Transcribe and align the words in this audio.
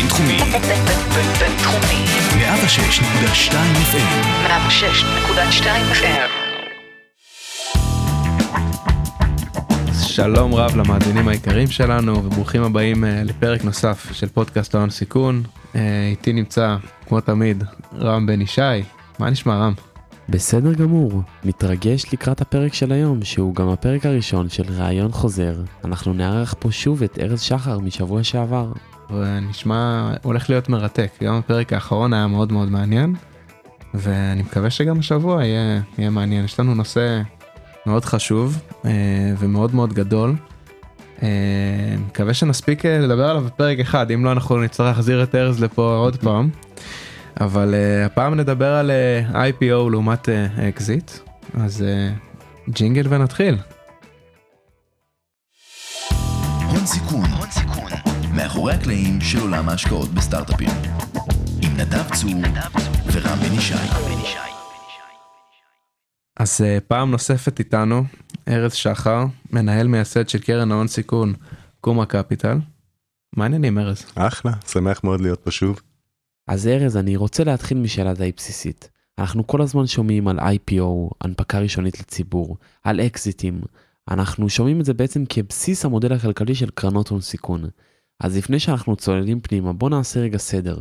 בינתחומי. 0.00 0.38
בינתחומי. 1.40 2.04
106.2 2.30 3.52
FM. 3.92 4.46
106.2 4.46 5.64
FM. 5.92 6.30
שלום 9.92 10.54
רב 10.54 10.76
למאזינים 10.76 11.28
היקרים 11.28 11.68
שלנו 11.68 12.24
וברוכים 12.24 12.62
הבאים 12.62 13.04
אה, 13.04 13.22
לפרק 13.24 13.64
נוסף 13.64 14.12
של 14.12 14.28
פודקאסט 14.28 14.74
ההון 14.74 14.90
סיכון. 14.90 15.42
אה, 15.74 16.08
איתי 16.10 16.32
נמצא 16.32 16.76
כמו 17.06 17.20
תמיד 17.20 17.64
רם 17.98 18.26
בן 18.26 18.40
ישי. 18.40 18.62
מה 19.18 19.30
נשמע 19.30 19.56
רם? 19.56 19.72
בסדר 20.28 20.72
גמור, 20.72 21.22
מתרגש 21.44 22.04
לקראת 22.12 22.40
הפרק 22.40 22.74
של 22.74 22.92
היום, 22.92 23.24
שהוא 23.24 23.54
גם 23.54 23.68
הפרק 23.68 24.06
הראשון 24.06 24.48
של 24.48 24.64
ראיון 24.68 25.12
חוזר. 25.12 25.54
אנחנו 25.84 26.12
נארח 26.12 26.54
פה 26.58 26.72
שוב 26.72 27.02
את 27.02 27.18
ארז 27.18 27.40
שחר 27.40 27.78
משבוע 27.78 28.24
שעבר. 28.24 28.72
ונשמע 29.10 30.12
הולך 30.22 30.50
להיות 30.50 30.68
מרתק. 30.68 31.10
גם 31.22 31.34
הפרק 31.34 31.72
האחרון 31.72 32.12
היה 32.12 32.26
מאוד 32.26 32.52
מאוד 32.52 32.70
מעניין. 32.70 33.14
ואני 33.94 34.42
מקווה 34.42 34.70
שגם 34.70 34.98
השבוע 34.98 35.44
יהיה, 35.44 35.80
יהיה 35.98 36.10
מעניין. 36.10 36.44
יש 36.44 36.60
לנו 36.60 36.74
נושא 36.74 37.22
מאוד 37.86 38.04
חשוב 38.04 38.62
אה, 38.84 38.90
ומאוד 39.38 39.74
מאוד 39.74 39.92
גדול. 39.92 40.34
אה, 41.22 41.28
מקווה 42.06 42.34
שנספיק 42.34 42.86
אה, 42.86 42.98
לדבר 42.98 43.30
עליו 43.30 43.44
בפרק 43.44 43.78
אחד, 43.78 44.10
אם 44.10 44.24
לא 44.24 44.32
אנחנו 44.32 44.62
נצטרך 44.62 44.86
להחזיר 44.86 45.22
את 45.22 45.34
ארז 45.34 45.62
לפה 45.62 45.94
עוד 45.96 46.16
פעם. 46.16 46.50
אבל 47.40 47.74
הפעם 48.06 48.34
נדבר 48.34 48.74
על 48.74 48.90
IPO 49.32 49.90
לעומת 49.90 50.28
אקזיט, 50.68 51.10
אז 51.60 51.84
ג'ינגל 52.68 53.06
ונתחיל. 53.08 53.56
הון 56.70 56.86
סיכון, 56.86 57.24
הון 57.24 57.50
סיכון, 57.50 58.07
מאחורי 58.38 58.72
הקלעים 58.72 59.20
של 59.20 59.40
עולם 59.40 59.68
ההשקעות 59.68 60.08
בסטארט-אפים. 60.08 60.68
עם 61.62 61.72
נדב 61.76 62.14
צור 62.14 62.30
ורם 63.12 63.38
בן 63.38 63.54
ישי. 63.54 63.74
אז 66.40 66.60
uh, 66.60 66.80
פעם 66.88 67.10
נוספת 67.10 67.58
איתנו 67.58 68.04
ארז 68.48 68.72
שחר, 68.72 69.24
מנהל 69.52 69.86
מייסד 69.86 70.28
של 70.28 70.38
קרן 70.38 70.72
ההון 70.72 70.88
סיכון 70.88 71.34
קומה 71.80 72.06
קפיטל. 72.06 72.58
מה 73.36 73.44
העניינים 73.44 73.78
ארז? 73.78 74.04
אחלה, 74.14 74.52
שמח 74.66 75.04
מאוד 75.04 75.20
להיות 75.20 75.40
פה 75.40 75.50
שוב. 75.50 75.80
אז 76.48 76.66
ארז, 76.66 76.96
אני 76.96 77.16
רוצה 77.16 77.44
להתחיל 77.44 77.78
משאלה 77.78 78.14
די 78.14 78.32
בסיסית. 78.36 78.90
אנחנו 79.18 79.46
כל 79.46 79.62
הזמן 79.62 79.86
שומעים 79.86 80.28
על 80.28 80.38
IPO, 80.38 81.10
הנפקה 81.20 81.58
ראשונית 81.58 82.00
לציבור, 82.00 82.56
על 82.84 83.00
אקזיטים. 83.00 83.60
אנחנו 84.10 84.48
שומעים 84.48 84.80
את 84.80 84.84
זה 84.84 84.94
בעצם 84.94 85.24
כבסיס 85.28 85.84
המודל 85.84 86.12
הכלכלי 86.12 86.54
של 86.54 86.70
קרנות 86.74 87.08
הון 87.08 87.20
סיכון. 87.20 87.64
אז 88.20 88.36
לפני 88.36 88.60
שאנחנו 88.60 88.96
צוללים 88.96 89.40
פנימה, 89.40 89.72
בוא 89.72 89.90
נעשה 89.90 90.20
רגע 90.20 90.38
סדר. 90.38 90.80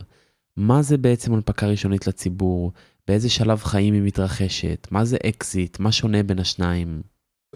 מה 0.58 0.82
זה 0.82 0.98
בעצם 0.98 1.34
הנפקה 1.34 1.68
ראשונית 1.68 2.08
לציבור? 2.08 2.72
באיזה 3.08 3.30
שלב 3.30 3.64
חיים 3.64 3.94
היא 3.94 4.02
מתרחשת? 4.02 4.88
מה 4.92 5.06
זה 5.06 5.18
אקזיט? 5.30 5.80
מה 5.80 5.92
שונה 5.92 6.24
בין 6.24 6.40
השניים? 6.40 7.02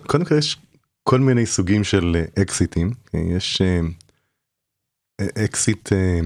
קודם 0.08 0.26
כל 0.26 0.36
יש 0.38 0.58
כל 1.04 1.20
מיני 1.20 1.46
סוגים 1.46 1.84
של 1.84 2.24
אקזיטים. 2.42 2.92
יש 3.14 3.62
אה, 3.62 3.82
אקזיט 5.46 5.94
אה, 5.94 6.20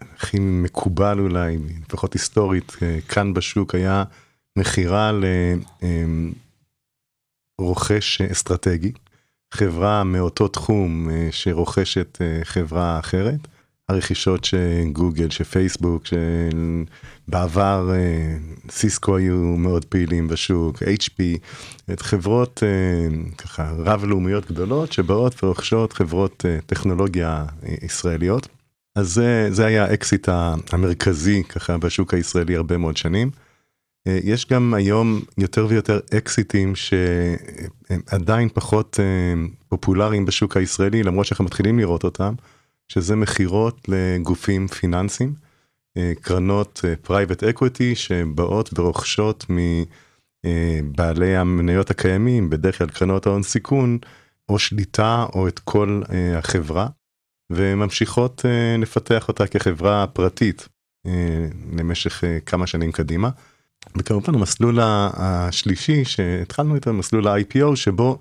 הכי 0.00 0.38
מקובל 0.38 1.18
אולי, 1.18 1.58
לפחות 1.88 2.14
היסטורית, 2.14 2.72
אה, 2.82 2.98
כאן 3.08 3.34
בשוק 3.34 3.74
היה 3.74 4.04
מכירה 4.58 5.12
לרוכש 7.60 8.20
אה, 8.20 8.32
אסטרטגי, 8.32 8.92
חברה 9.56 10.04
מאותו 10.04 10.48
תחום 10.48 11.08
שרוכשת 11.30 12.18
חברה 12.44 12.98
אחרת. 12.98 13.40
הרכישות 13.88 14.44
של 14.44 14.82
גוגל, 14.92 15.30
של 15.30 15.44
פייסבוק, 15.44 16.02
שבעבר 17.28 17.90
סיסקו 18.70 19.16
היו 19.16 19.36
מאוד 19.36 19.84
פעילים 19.84 20.28
בשוק, 20.28 20.82
HP, 20.82 21.22
את 21.92 22.02
חברות 22.02 22.62
ככה 23.38 23.72
רב-לאומיות 23.78 24.50
גדולות 24.50 24.92
שבאות 24.92 25.44
ורוכשות 25.44 25.92
חברות 25.92 26.44
טכנולוגיה 26.66 27.44
ישראליות. 27.82 28.48
אז 28.96 29.12
זה, 29.12 29.48
זה 29.50 29.66
היה 29.66 29.84
האקזיט 29.84 30.28
המרכזי 30.72 31.42
ככה 31.42 31.78
בשוק 31.78 32.14
הישראלי 32.14 32.56
הרבה 32.56 32.76
מאוד 32.76 32.96
שנים. 32.96 33.30
יש 34.06 34.46
גם 34.46 34.74
היום 34.74 35.20
יותר 35.38 35.66
ויותר 35.68 36.00
אקזיטים 36.16 36.76
שהם 36.76 38.00
עדיין 38.06 38.48
פחות 38.54 39.00
פופולריים 39.68 40.26
בשוק 40.26 40.56
הישראלי 40.56 41.02
למרות 41.02 41.26
שאנחנו 41.26 41.44
מתחילים 41.44 41.78
לראות 41.78 42.04
אותם. 42.04 42.34
שזה 42.88 43.16
מכירות 43.16 43.88
לגופים 43.88 44.68
פיננסיים, 44.68 45.34
אה, 45.96 46.12
קרנות 46.20 46.84
private 47.02 47.44
אה, 47.44 47.50
equity 47.50 47.94
שבאות 47.94 48.78
ורוכשות 48.78 49.46
מבעלי 50.44 51.36
המניות 51.36 51.90
הקיימים, 51.90 52.50
בדרך 52.50 52.78
כלל 52.78 52.88
קרנות 52.88 53.26
ההון 53.26 53.42
סיכון, 53.42 53.98
או 54.48 54.58
שליטה 54.58 55.26
או 55.34 55.48
את 55.48 55.58
כל 55.58 56.02
אה, 56.12 56.38
החברה, 56.38 56.88
וממשיכות 57.50 58.44
לפתח 58.78 59.28
אותה 59.28 59.46
כחברה 59.46 60.06
פרטית 60.06 60.68
למשך 61.72 62.24
כמה 62.46 62.66
שנים 62.66 62.92
קדימה. 62.92 63.30
וכמובן 63.96 64.34
המסלול 64.34 64.78
השלישי 64.82 66.04
שהתחלנו 66.04 66.74
איתו, 66.74 66.92
מסלול 66.92 67.28
ה-IPO, 67.28 67.76
שבו 67.76 68.18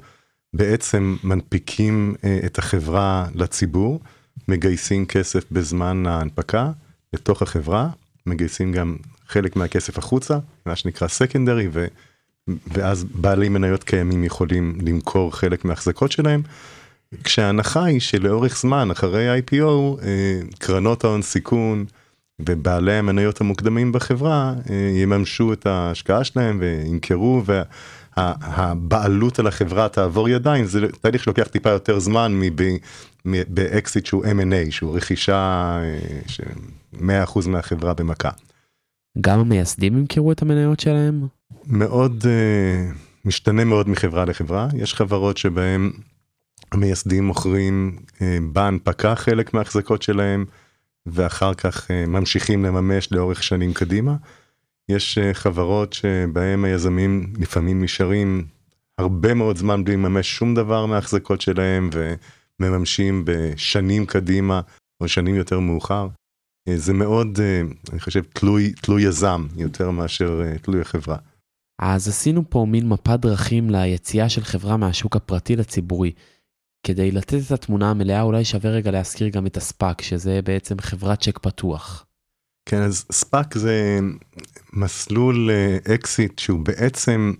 בעצם 0.54 1.16
מנפיקים 1.24 2.16
את 2.46 2.58
החברה 2.58 3.28
לציבור. 3.36 4.00
מגייסים 4.48 5.06
כסף 5.06 5.46
בזמן 5.52 6.06
ההנפקה 6.08 6.72
לתוך 7.14 7.42
החברה, 7.42 7.90
מגייסים 8.26 8.72
גם 8.72 8.96
חלק 9.28 9.56
מהכסף 9.56 9.98
החוצה, 9.98 10.38
מה 10.66 10.76
שנקרא 10.76 11.08
סקנדרי, 11.08 11.68
ו, 11.72 11.88
ואז 12.68 13.04
בעלי 13.04 13.50
מניות 13.50 13.84
קיימים 13.84 14.24
יכולים 14.24 14.78
למכור 14.82 15.36
חלק 15.36 15.66
מההחזקות 15.66 16.12
שלהם. 16.12 16.42
כשההנחה 17.24 17.84
היא 17.84 18.00
שלאורך 18.00 18.58
זמן 18.58 18.92
אחרי 18.92 19.40
IPO 19.40 19.64
אה, 20.04 20.40
קרנות 20.60 21.04
ההון 21.04 21.22
סיכון 21.22 21.86
ובעלי 22.40 22.94
המניות 22.94 23.42
המוקדמים 23.42 23.92
בחברה 23.92 24.54
אה, 24.70 24.76
יממשו 24.96 25.54
את 25.54 25.66
ההשקעה 25.66 26.24
שלהם 26.24 26.60
וימכרו 26.62 27.44
והבעלות 28.18 29.40
על 29.40 29.48
החברה 29.48 29.90
תעבור 29.90 30.30
ידיים 30.30 30.66
זה 30.66 30.88
תהליך 31.02 31.24
שלוקח 31.24 31.48
טיפה 31.48 31.70
יותר 31.70 32.00
זמן 32.00 32.40
באקזיט 33.26 34.06
שהוא 34.06 34.26
M&A 34.26 34.72
שהוא 34.72 34.98
רכישה 34.98 35.80
100% 36.94 36.98
אה, 37.00 37.02
מהחברה 37.48 37.94
במכה. 37.94 38.30
גם 39.22 39.40
המייסדים 39.40 39.98
ימכרו 39.98 40.32
את 40.32 40.42
המניות 40.42 40.80
שלהם? 40.80 41.28
מאוד 41.68 42.24
uh, 42.24 42.96
משתנה 43.26 43.64
מאוד 43.64 43.90
מחברה 43.90 44.26
לחברה 44.26 44.68
יש 44.74 44.94
חברות 44.94 45.38
שבהם 45.38 45.92
המייסדים 46.72 47.24
מוכרים 47.24 48.00
בהנפקה 48.54 49.16
חלק 49.16 49.54
מההחזקות 49.54 50.02
שלהם 50.02 50.46
ואחר 51.06 51.54
כך 51.54 51.88
uh, 51.88 52.10
ממשיכים 52.10 52.66
לממש 52.66 53.12
לאורך 53.12 53.44
שנים 53.44 53.74
קדימה. 53.74 54.16
יש 54.90 55.18
uh, 55.18 55.34
חברות 55.34 55.94
שבהם 55.94 56.66
היזמים 56.66 57.34
לפעמים 57.40 57.84
נשארים 57.84 58.46
הרבה 58.98 59.34
מאוד 59.34 59.58
זמן 59.58 59.84
בלי 59.84 59.94
לממש 59.94 60.38
שום 60.38 60.56
דבר 60.56 60.86
מההחזקות 60.86 61.42
שלהם. 61.42 61.90
ו... 61.94 62.14
מממשים 62.60 63.24
בשנים 63.26 64.06
קדימה 64.06 64.62
או 65.02 65.08
שנים 65.08 65.36
יותר 65.36 65.60
מאוחר. 65.60 66.08
אה, 66.68 66.78
זה 66.78 66.94
מאוד, 66.94 67.40
אה, 67.40 67.62
אני 67.92 68.00
חושב, 68.00 68.22
תלוי, 68.34 68.74
תלוי 68.74 69.04
יזם 69.04 69.48
יותר 69.56 69.92
מאשר 69.92 70.42
אה, 70.46 70.58
תלוי 70.58 70.82
החברה. 70.82 71.18
אז 71.82 72.08
עשינו 72.08 72.50
פה 72.50 72.66
מין 72.70 72.90
מפת 72.90 73.20
דרכים 73.20 73.70
ליציאה 73.70 74.30
של 74.30 74.44
חברה 74.44 74.78
מהשוק 74.78 75.16
הפרטי 75.16 75.56
לציבורי. 75.56 76.12
כדי 76.86 77.12
לתת 77.12 77.38
את 77.46 77.52
התמונה 77.52 77.92
המלאה 77.92 78.22
אולי 78.22 78.46
שווה 78.46 78.72
רגע 78.72 78.92
להזכיר 78.92 79.30
גם 79.30 79.48
את 79.48 79.58
הספאק 79.58 80.02
שזה 80.02 80.40
בעצם 80.44 80.76
חברת 80.82 81.24
צ'ק 81.24 81.38
פתוח. 81.38 82.06
כן 82.66 82.82
אז 82.82 83.06
ספאק 83.12 83.58
זה 83.58 84.00
מסלול 84.74 85.50
אקזיט 85.96 86.40
שהוא 86.40 86.60
בעצם 86.60 87.34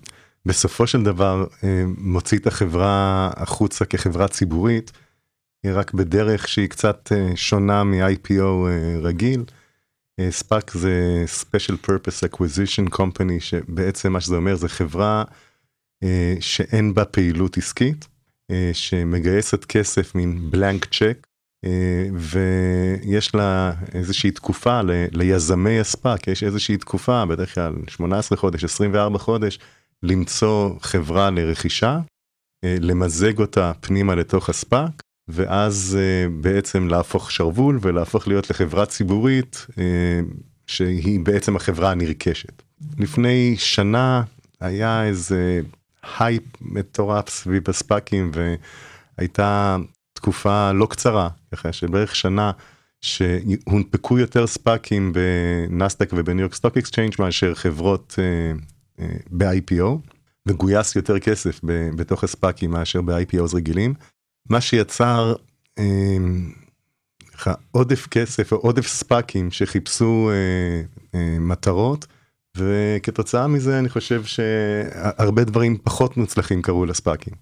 בסופו 0.46 0.86
של 0.86 1.02
דבר 1.02 1.46
מוציא 1.98 2.38
את 2.38 2.46
החברה 2.46 3.30
החוצה 3.36 3.84
כחברה 3.84 4.28
ציבורית 4.28 4.92
רק 5.66 5.94
בדרך 5.94 6.48
שהיא 6.48 6.68
קצת 6.68 7.12
אה, 7.12 7.36
שונה 7.36 7.84
מ-IPO 7.84 8.66
אה, 8.66 8.98
רגיל. 9.02 9.44
ספאק 10.30 10.70
זה 10.70 11.24
Special 11.40 11.86
Purpose 11.86 12.28
Acquisition 12.28 12.98
Company 12.98 13.40
שבעצם 13.40 14.12
מה 14.12 14.20
שזה 14.20 14.36
אומר 14.36 14.54
זה 14.54 14.68
חברה 14.68 15.24
אה, 16.02 16.34
שאין 16.40 16.94
בה 16.94 17.04
פעילות 17.04 17.56
עסקית 17.56 18.08
שמגייסת 18.72 19.64
כסף 19.64 20.14
מין 20.14 20.50
בלנק 20.50 20.84
צ'ק 20.84 21.26
ויש 22.14 23.34
לה 23.34 23.72
איזושהי 23.94 24.30
תקופה 24.30 24.80
ליזמי 25.12 25.80
הספאק 25.80 26.28
יש 26.28 26.42
איזושהי 26.42 26.76
תקופה 26.76 27.26
בדרך 27.26 27.54
כלל 27.54 27.74
18 27.88 28.38
חודש 28.38 28.64
24 28.64 29.18
חודש 29.18 29.58
למצוא 30.02 30.70
חברה 30.80 31.30
לרכישה 31.30 31.98
למזג 32.64 33.38
אותה 33.38 33.72
פנימה 33.80 34.14
לתוך 34.14 34.48
הספאק 34.48 35.02
ואז 35.28 35.98
אה, 36.00 36.28
בעצם 36.40 36.88
להפוך 36.88 37.30
שרוול 37.30 37.78
ולהפוך 37.82 38.28
להיות 38.28 38.50
לחברה 38.50 38.86
ציבורית 38.86 39.66
אה, 39.78 40.20
שהיא 40.66 41.20
בעצם 41.20 41.56
החברה 41.56 41.90
הנרכשת. 41.90 42.62
לפני 42.98 43.54
שנה 43.58 44.22
היה 44.60 45.04
איזה 45.04 45.60
הייפ 46.18 46.42
מטורף 46.60 47.28
סביב 47.28 47.62
הספאקים 47.68 48.30
והייתה 49.18 49.76
תקופה 50.12 50.72
לא 50.72 50.86
קצרה, 50.86 51.28
ככה 51.52 51.72
שבערך 51.72 52.16
שנה 52.16 52.50
שהונפקו 53.00 54.18
יותר 54.18 54.46
ספאקים 54.46 55.12
בנסדק 55.12 56.10
וב 56.12 56.23
New 56.23 56.40
York 56.40 56.54
Stock 56.54 56.76
Exchange 56.76 57.14
מאשר 57.18 57.54
חברות 57.54 58.14
אה, 58.18 58.52
אה, 59.04 59.16
ב-IPO 59.30 60.10
וגויס 60.48 60.96
יותר 60.96 61.18
כסף 61.18 61.60
ב- 61.64 61.90
בתוך 61.96 62.24
הספאקים 62.24 62.70
מאשר 62.70 63.00
ב-IPOs 63.00 63.54
רגילים. 63.54 63.94
מה 64.50 64.60
שיצר 64.60 65.34
אה, 65.78 66.16
עודף 67.70 68.06
כסף 68.10 68.52
או 68.52 68.56
עודף 68.56 68.86
ספאקים 68.86 69.50
שחיפשו 69.50 70.30
אה, 70.30 70.82
אה, 71.14 71.38
מטרות 71.40 72.06
וכתוצאה 72.56 73.46
מזה 73.46 73.78
אני 73.78 73.88
חושב 73.88 74.24
שהרבה 74.24 75.44
דברים 75.44 75.78
פחות 75.82 76.16
מוצלחים 76.16 76.62
קרו 76.62 76.86
לספאקים. 76.86 77.34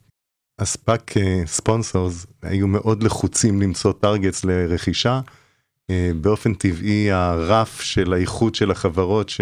ה 0.59 0.70
SPAC 0.70 1.15
sponsors 1.47 2.27
היו 2.43 2.67
מאוד 2.67 3.03
לחוצים 3.03 3.63
למצוא 3.63 3.93
targets 3.93 4.45
לרכישה. 4.45 5.21
אה, 5.91 6.11
באופן 6.21 6.55
טבעי 6.55 7.11
הרף 7.11 7.81
של 7.81 8.13
האיכות 8.13 8.55
של 8.55 8.71
החברות 8.71 9.33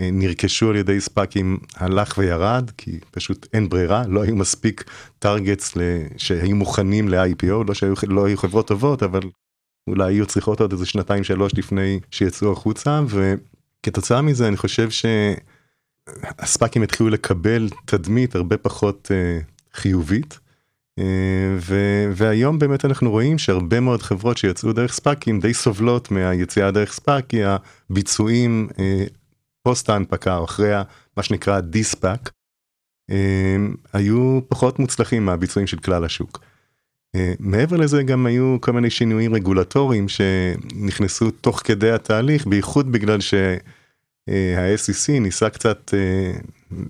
שנרכשו 0.00 0.70
על 0.70 0.76
ידי 0.76 1.00
ספאקים 1.00 1.58
הלך 1.76 2.18
וירד 2.18 2.70
כי 2.76 2.98
פשוט 3.10 3.46
אין 3.52 3.68
ברירה 3.68 4.06
לא 4.06 4.22
היו 4.22 4.36
מספיק 4.36 4.84
טארגטס 5.18 5.74
שהיו 6.16 6.56
מוכנים 6.56 7.08
ל-IPO 7.08 7.64
לא 7.68 7.74
שהיו 7.74 7.94
לא 8.06 8.26
היו 8.26 8.38
חברות 8.38 8.68
טובות 8.68 9.02
אבל 9.02 9.20
אולי 9.90 10.14
היו 10.14 10.26
צריכות 10.26 10.60
עוד 10.60 10.72
איזה 10.72 10.86
שנתיים 10.86 11.24
שלוש 11.24 11.52
לפני 11.54 12.00
שיצאו 12.10 12.52
החוצה 12.52 13.00
וכתוצאה 13.80 14.22
מזה 14.22 14.48
אני 14.48 14.56
חושב 14.56 14.88
שהספאקים 16.10 16.82
התחילו 16.82 17.10
לקבל 17.10 17.68
תדמית 17.84 18.34
הרבה 18.34 18.56
פחות 18.56 19.10
uh, 19.10 19.44
חיובית. 19.74 20.38
ו- 21.58 22.12
והיום 22.16 22.58
באמת 22.58 22.84
אנחנו 22.84 23.10
רואים 23.10 23.38
שהרבה 23.38 23.80
מאוד 23.80 24.02
חברות 24.02 24.38
שיצאו 24.38 24.72
דרך 24.72 24.92
ספאקים 24.92 25.40
די 25.40 25.54
סובלות 25.54 26.10
מהיציאה 26.10 26.70
דרך 26.70 26.92
ספאק 26.92 27.26
כי 27.28 27.40
הביצועים 27.90 28.68
אה, 28.78 29.04
פוסט 29.62 29.90
ההנפקה 29.90 30.36
או 30.36 30.44
אחרי 30.44 30.72
מה 31.16 31.22
שנקרא 31.22 31.60
de-SPAC 31.60 32.30
אה, 33.10 33.56
היו 33.92 34.40
פחות 34.48 34.78
מוצלחים 34.78 35.24
מהביצועים 35.24 35.66
של 35.66 35.78
כלל 35.78 36.04
השוק. 36.04 36.44
אה, 37.14 37.32
מעבר 37.40 37.76
לזה 37.76 38.02
גם 38.02 38.26
היו 38.26 38.56
כל 38.60 38.72
מיני 38.72 38.90
שינויים 38.90 39.34
רגולטוריים 39.34 40.06
שנכנסו 40.08 41.30
תוך 41.30 41.60
כדי 41.64 41.90
התהליך 41.90 42.46
בייחוד 42.46 42.92
בגלל 42.92 43.20
שה-SEC 43.20 45.12
ניסה 45.20 45.50
קצת 45.50 45.94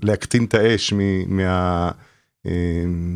להקטין 0.02 0.44
את 0.44 0.54
האש 0.54 0.92
מה... 1.26 1.90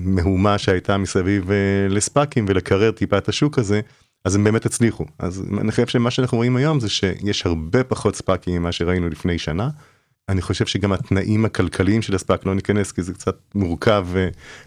מהומה 0.05 0.59
שהייתה 0.59 0.97
מסביב 0.97 1.51
אה, 1.51 1.57
לספאקים 1.91 2.45
ולקרר 2.49 2.91
טיפה 2.91 3.19
את 3.19 3.29
השוק 3.29 3.59
הזה 3.59 3.81
אז 4.25 4.35
הם 4.35 4.45
באמת 4.45 4.67
הצליחו 4.67 5.05
אז 5.19 5.45
אני 5.61 5.71
חושב 5.71 5.87
שמה 5.87 6.11
שאנחנו 6.11 6.39
רואים 6.39 6.57
היום 6.57 6.81
זה 6.81 6.89
שיש 6.89 7.47
הרבה 7.47 7.85
פחות 7.85 8.17
ספאקים 8.17 8.61
ממה 8.61 8.73
שראינו 8.73 9.09
לפני 9.09 9.39
שנה. 9.39 9.69
אני 10.29 10.43
חושב 10.43 10.67
שגם 10.67 10.93
התנאים 10.93 11.45
הכלכליים 11.45 12.03
של 12.03 12.15
הספאק 12.15 12.47
לא 12.47 12.55
ניכנס 12.55 12.93
כי 12.93 13.03
זה 13.03 13.13
קצת 13.13 13.37
מורכב 13.55 14.07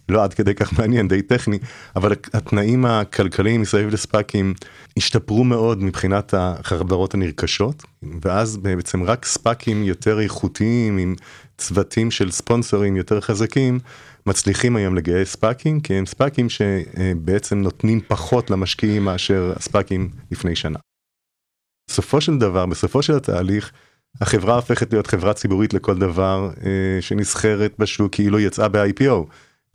ולא 0.10 0.24
עד 0.24 0.34
כדי 0.34 0.56
כך 0.56 0.80
מעניין 0.80 1.08
די 1.08 1.22
טכני 1.22 1.60
אבל 1.96 2.12
התנאים 2.34 2.86
הכלכליים 2.86 3.62
מסביב 3.62 3.90
לספאקים 3.90 4.54
השתפרו 4.98 5.44
מאוד 5.44 5.84
מבחינת 5.84 6.34
החברות 6.38 7.14
הנרכשות 7.14 7.84
ואז 8.22 8.58
בעצם 8.58 9.04
רק 9.04 9.26
ספאקים 9.26 9.84
יותר 9.84 10.20
איכותיים 10.20 10.98
עם 10.98 11.16
צוותים 11.58 12.12
של 12.12 12.32
ספונסרים 12.32 12.96
יותר 12.96 13.22
חזקים 13.22 13.80
מצליחים 14.26 14.76
היום 14.76 14.96
לגייס 14.96 15.32
ספאקים 15.32 15.80
כי 15.80 15.94
הם 15.94 16.06
ספאקים 16.06 16.50
שבעצם 16.50 17.58
נותנים 17.62 18.02
פחות 18.08 18.50
למשקיעים 18.50 19.06
מאשר 19.06 19.54
הספאקים 19.56 20.10
לפני 20.32 20.56
שנה. 20.56 20.80
בסופו 21.90 22.22
של 22.22 22.38
דבר 22.38 22.66
בסופו 22.66 23.02
של 23.02 23.16
התהליך 23.16 23.72
החברה 24.22 24.56
הופכת 24.56 24.94
להיות 24.94 25.08
חברה 25.08 25.34
ציבורית 25.34 25.74
לכל 25.74 25.98
דבר 25.98 26.50
אה, 26.66 27.02
שנסחרת 27.02 27.74
בשוק 27.80 28.16
כאילו 28.16 28.40
יצאה 28.40 28.68
ב-IPO 28.68 29.26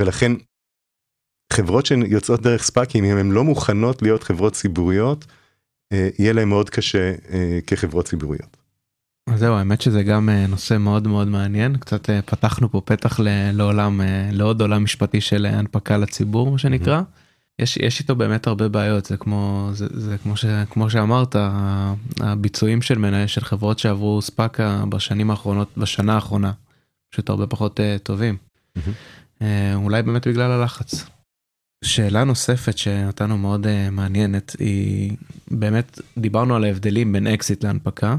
ולכן 0.00 0.32
חברות 1.52 1.86
שיוצאות 1.86 2.42
דרך 2.42 2.62
ספאקים 2.62 3.04
אם 3.04 3.16
הן 3.16 3.30
לא 3.30 3.44
מוכנות 3.44 4.02
להיות 4.02 4.22
חברות 4.22 4.52
ציבוריות 4.52 5.24
אה, 5.92 6.08
יהיה 6.18 6.32
להם 6.32 6.48
מאוד 6.48 6.70
קשה 6.70 7.12
אה, 7.32 7.58
כחברות 7.66 8.06
ציבוריות. 8.06 8.60
זהו 9.36 9.54
האמת 9.54 9.80
שזה 9.80 10.02
גם 10.02 10.28
אה, 10.28 10.46
נושא 10.46 10.76
מאוד 10.78 11.08
מאוד 11.08 11.28
מעניין 11.28 11.76
קצת 11.76 12.10
אה, 12.10 12.22
פתחנו 12.22 12.70
פה 12.70 12.80
פתח 12.84 13.20
לעולם 13.52 14.00
אה, 14.00 14.28
לעוד 14.32 14.60
עולם 14.60 14.84
משפטי 14.84 15.20
של 15.20 15.46
הנפקה 15.46 15.96
לציבור 15.96 16.50
מה 16.50 16.58
שנקרא. 16.58 17.02
יש 17.60 17.76
יש 17.76 18.00
איתו 18.00 18.14
באמת 18.16 18.46
הרבה 18.46 18.68
בעיות 18.68 19.04
זה 19.04 19.16
כמו 19.16 19.70
זה, 19.72 19.86
זה 19.92 20.18
כמו 20.18 20.36
שכמו 20.36 20.90
שאמרת 20.90 21.36
הביצועים 22.20 22.82
של 22.82 22.98
מנהל 22.98 23.26
של 23.26 23.40
חברות 23.40 23.78
שעברו 23.78 24.22
ספאק 24.22 24.84
בשנים 24.88 25.30
האחרונות 25.30 25.68
בשנה 25.76 26.14
האחרונה 26.14 26.52
פשוט 27.12 27.28
הרבה 27.28 27.46
פחות 27.46 27.80
אה, 27.80 27.98
טובים 28.02 28.36
אה, 28.78 29.42
אולי 29.74 30.02
באמת 30.02 30.26
בגלל 30.26 30.50
הלחץ. 30.50 31.04
שאלה 31.84 32.24
נוספת 32.24 32.78
שאותנו 32.78 33.38
מאוד 33.38 33.66
אה, 33.66 33.90
מעניינת 33.90 34.56
היא 34.58 35.16
באמת 35.50 36.00
דיברנו 36.18 36.56
על 36.56 36.64
ההבדלים 36.64 37.12
בין 37.12 37.26
אקזיט 37.26 37.64
להנפקה. 37.64 38.16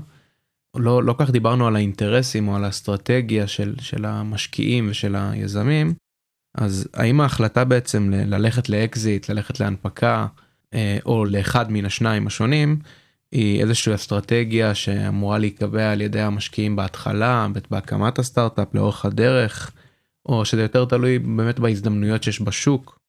לא 0.77 1.03
לא 1.03 1.15
כך 1.17 1.29
דיברנו 1.29 1.67
על 1.67 1.75
האינטרסים 1.75 2.47
או 2.47 2.55
על 2.55 2.63
האסטרטגיה 2.63 3.47
של 3.47 3.75
של 3.79 4.05
המשקיעים 4.05 4.87
ושל 4.89 5.15
היזמים. 5.15 5.93
אז 6.55 6.87
האם 6.93 7.21
ההחלטה 7.21 7.63
בעצם 7.63 8.09
ללכת 8.13 8.69
לאקזיט 8.69 9.29
ללכת 9.29 9.59
להנפקה 9.59 10.27
אה, 10.73 10.97
או 11.05 11.25
לאחד 11.25 11.71
מן 11.71 11.85
השניים 11.85 12.27
השונים 12.27 12.79
היא 13.31 13.61
איזושהי 13.61 13.95
אסטרטגיה 13.95 14.75
שאמורה 14.75 15.37
להיקבע 15.37 15.91
על 15.91 16.01
ידי 16.01 16.21
המשקיעים 16.21 16.75
בהתחלה 16.75 17.47
בהקמת 17.71 18.19
הסטארט-אפ 18.19 18.75
לאורך 18.75 19.05
הדרך 19.05 19.71
או 20.25 20.45
שזה 20.45 20.61
יותר 20.61 20.85
תלוי 20.85 21.19
באמת 21.19 21.59
בהזדמנויות 21.59 22.23
שיש 22.23 22.41
בשוק. 22.41 22.99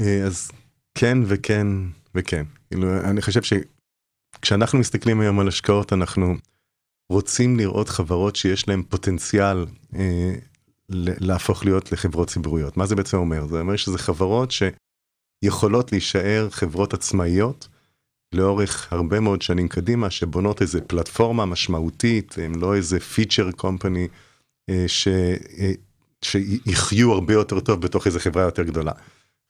אה, 0.00 0.22
אז 0.26 0.50
כן 0.94 1.18
וכן 1.26 1.66
וכן 2.14 2.44
כאילו 2.68 3.00
אני 3.00 3.22
חושב 3.22 3.40
שכשאנחנו 3.42 4.78
מסתכלים 4.78 5.20
היום 5.20 5.40
על 5.40 5.48
השקעות 5.48 5.92
אנחנו 5.92 6.34
רוצים 7.12 7.56
לראות 7.56 7.88
חברות 7.88 8.36
שיש 8.36 8.68
להם 8.68 8.82
פוטנציאל 8.82 9.66
אה, 9.96 10.34
להפוך 10.90 11.64
להיות 11.64 11.92
לחברות 11.92 12.28
ציבוריות. 12.28 12.76
מה 12.76 12.86
זה 12.86 12.96
בעצם 12.96 13.16
אומר? 13.16 13.46
זה 13.46 13.60
אומר 13.60 13.76
שזה 13.76 13.98
חברות 13.98 14.50
שיכולות 14.50 15.92
להישאר 15.92 16.48
חברות 16.50 16.94
עצמאיות 16.94 17.68
לאורך 18.34 18.92
הרבה 18.92 19.20
מאוד 19.20 19.42
שנים 19.42 19.68
קדימה, 19.68 20.10
שבונות 20.10 20.62
איזה 20.62 20.80
פלטפורמה 20.80 21.46
משמעותית, 21.46 22.34
הם 22.42 22.60
לא 22.60 22.74
איזה 22.74 23.00
פיצ'ר 23.00 23.50
קומפני 23.52 24.08
אה, 24.70 24.84
ש... 24.86 25.08
אה, 25.58 25.72
שיחיו 26.24 27.12
הרבה 27.12 27.34
יותר 27.34 27.60
טוב 27.60 27.80
בתוך 27.80 28.06
איזה 28.06 28.20
חברה 28.20 28.42
יותר 28.42 28.62
גדולה. 28.62 28.92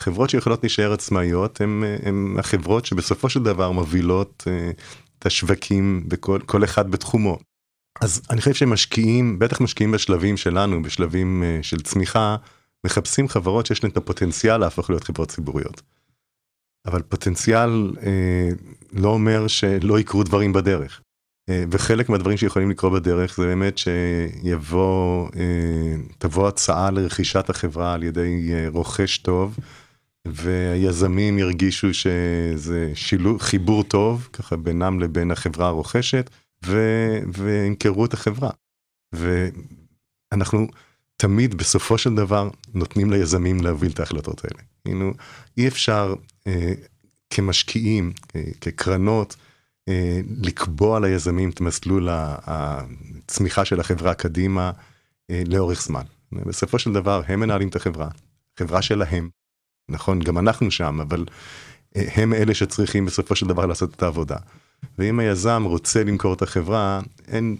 חברות 0.02 0.30
שיכולות 0.30 0.62
להישאר 0.62 0.92
עצמאיות 0.92 1.60
הן 1.60 2.36
החברות 2.38 2.86
שבסופו 2.86 3.28
של 3.28 3.42
דבר 3.42 3.70
מובילות 3.70 4.44
את 5.18 5.26
השווקים 5.26 6.08
בכל 6.08 6.64
אחד 6.64 6.90
בתחומו. 6.90 7.38
אז 8.00 8.22
אני 8.30 8.40
חושב 8.40 8.54
שמשקיעים 8.54 9.38
בטח 9.38 9.60
משקיעים 9.60 9.92
בשלבים 9.92 10.36
שלנו 10.36 10.82
בשלבים 10.82 11.42
uh, 11.42 11.62
של 11.62 11.80
צמיחה 11.80 12.36
מחפשים 12.84 13.28
חברות 13.28 13.66
שיש 13.66 13.82
להן 13.82 13.92
את 13.92 13.96
הפוטנציאל 13.96 14.56
להפוך 14.56 14.90
להיות 14.90 15.04
חברות 15.04 15.28
ציבוריות. 15.28 15.82
אבל 16.86 17.02
פוטנציאל 17.02 17.92
uh, 17.94 18.00
לא 18.92 19.08
אומר 19.08 19.46
שלא 19.46 20.00
יקרו 20.00 20.22
דברים 20.22 20.52
בדרך. 20.52 21.00
Uh, 21.50 21.52
וחלק 21.70 22.08
מהדברים 22.08 22.36
שיכולים 22.36 22.70
לקרות 22.70 22.92
בדרך 22.92 23.36
זה 23.36 23.46
באמת 23.46 23.78
שיבוא 23.78 25.28
uh, 25.28 25.34
תבוא 26.18 26.48
הצעה 26.48 26.90
לרכישת 26.90 27.50
החברה 27.50 27.94
על 27.94 28.02
ידי 28.02 28.50
uh, 28.50 28.74
רוכש 28.74 29.18
טוב. 29.18 29.56
והיזמים 30.24 31.38
ירגישו 31.38 31.94
שזה 31.94 32.90
שילוב 32.94 33.40
חיבור 33.40 33.84
טוב 33.84 34.28
ככה 34.32 34.56
בינם 34.56 35.00
לבין 35.00 35.30
החברה 35.30 35.66
הרוכשת 35.66 36.30
וימכרו 37.32 38.04
את 38.04 38.14
החברה. 38.14 38.50
ואנחנו 39.12 40.66
תמיד 41.16 41.54
בסופו 41.54 41.98
של 41.98 42.14
דבר 42.14 42.50
נותנים 42.74 43.10
ליזמים 43.10 43.60
להוביל 43.60 43.92
את 43.92 44.00
ההחלטות 44.00 44.44
האלה. 44.44 44.62
כאילו, 44.84 45.12
אי 45.56 45.68
אפשר 45.68 46.14
אה, 46.46 46.72
כמשקיעים, 47.30 48.12
אה, 48.36 48.42
כקרנות, 48.60 49.36
אה, 49.88 50.20
לקבוע 50.42 51.00
ליזמים 51.00 51.50
את 51.50 51.60
מסלול 51.60 52.08
הצמיחה 52.10 53.64
של 53.64 53.80
החברה 53.80 54.14
קדימה 54.14 54.70
אה, 55.30 55.42
לאורך 55.46 55.82
זמן. 55.82 56.02
בסופו 56.32 56.78
של 56.78 56.92
דבר 56.92 57.22
הם 57.26 57.40
מנהלים 57.40 57.68
את 57.68 57.76
החברה, 57.76 58.08
חברה 58.58 58.82
שלהם, 58.82 59.28
נכון, 59.88 60.20
גם 60.20 60.38
אנחנו 60.38 60.70
שם, 60.70 61.00
אבל 61.00 61.24
אה, 61.96 62.08
הם 62.14 62.34
אלה 62.34 62.54
שצריכים 62.54 63.06
בסופו 63.06 63.36
של 63.36 63.46
דבר 63.46 63.66
לעשות 63.66 63.94
את 63.94 64.02
העבודה. 64.02 64.36
ואם 64.98 65.18
היזם 65.18 65.62
רוצה 65.66 66.04
למכור 66.04 66.34
את 66.34 66.42
החברה, 66.42 67.00
אין, 67.28 67.56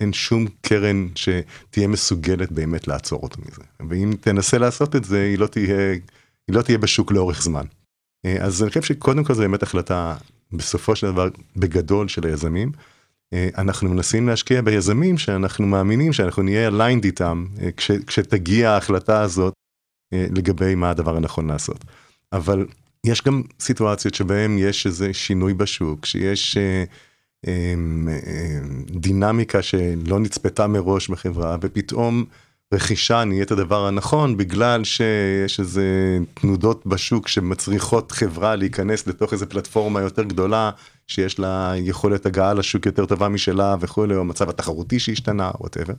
אין 0.00 0.12
שום 0.12 0.46
קרן 0.60 1.08
שתהיה 1.14 1.88
מסוגלת 1.88 2.52
באמת 2.52 2.88
לעצור 2.88 3.20
אותו 3.22 3.42
מזה. 3.42 3.62
ואם 3.90 4.12
תנסה 4.20 4.58
לעשות 4.58 4.96
את 4.96 5.04
זה, 5.04 5.22
היא 5.22 5.38
לא 5.38 5.46
תהיה, 5.46 5.92
היא 6.48 6.56
לא 6.56 6.62
תהיה 6.62 6.78
בשוק 6.78 7.12
לאורך 7.12 7.42
זמן. 7.42 7.64
אה, 8.26 8.36
אז 8.40 8.62
אני 8.62 8.68
חושב 8.68 8.82
שקודם 8.82 9.24
כל 9.24 9.34
זו 9.34 9.40
באמת 9.40 9.62
החלטה 9.62 10.16
בסופו 10.52 10.96
של 10.96 11.06
דבר 11.06 11.28
בגדול 11.56 12.08
של 12.08 12.26
היזמים. 12.26 12.72
אה, 13.32 13.48
אנחנו 13.58 13.88
מנסים 13.88 14.28
להשקיע 14.28 14.62
ביזמים 14.62 15.18
שאנחנו 15.18 15.66
מאמינים 15.66 16.12
שאנחנו 16.12 16.42
נהיה 16.42 16.68
aligned 16.68 17.04
איתם 17.04 17.46
אה, 17.62 17.72
כש, 17.72 17.90
כשתגיע 17.90 18.70
ההחלטה 18.70 19.20
הזאת 19.20 19.54
לגבי 20.12 20.74
מה 20.74 20.90
הדבר 20.90 21.16
הנכון 21.16 21.46
לעשות. 21.46 21.84
אבל 22.32 22.66
יש 23.06 23.22
גם 23.22 23.42
סיטואציות 23.60 24.14
שבהם 24.14 24.58
יש 24.58 24.86
איזה 24.86 25.14
שינוי 25.14 25.54
בשוק, 25.54 26.06
שיש 26.06 26.56
אה, 26.56 26.84
אה, 27.46 27.74
אה, 28.08 28.58
דינמיקה 28.90 29.62
שלא 29.62 30.20
נצפתה 30.20 30.66
מראש 30.66 31.08
בחברה, 31.08 31.56
ופתאום 31.60 32.24
רכישה 32.74 33.24
נהיית 33.24 33.50
הדבר 33.50 33.86
הנכון 33.86 34.36
בגלל 34.36 34.84
שיש 34.84 35.60
איזה 35.60 36.18
תנודות 36.34 36.86
בשוק 36.86 37.28
שמצריכות 37.28 38.12
חברה 38.12 38.56
להיכנס 38.56 39.06
לתוך 39.06 39.32
איזה 39.32 39.46
פלטפורמה 39.46 40.00
יותר 40.00 40.22
גדולה 40.22 40.70
שיש 41.06 41.38
לה 41.38 41.72
יכולת 41.76 42.26
הגעה 42.26 42.54
לשוק 42.54 42.86
יותר 42.86 43.06
טובה 43.06 43.28
משלה 43.28 43.76
וכולי 43.80 44.14
או 44.14 44.24
מצב 44.24 44.48
התחרותי 44.48 44.98
שהשתנה 44.98 45.50
וואטאבר. 45.60 45.94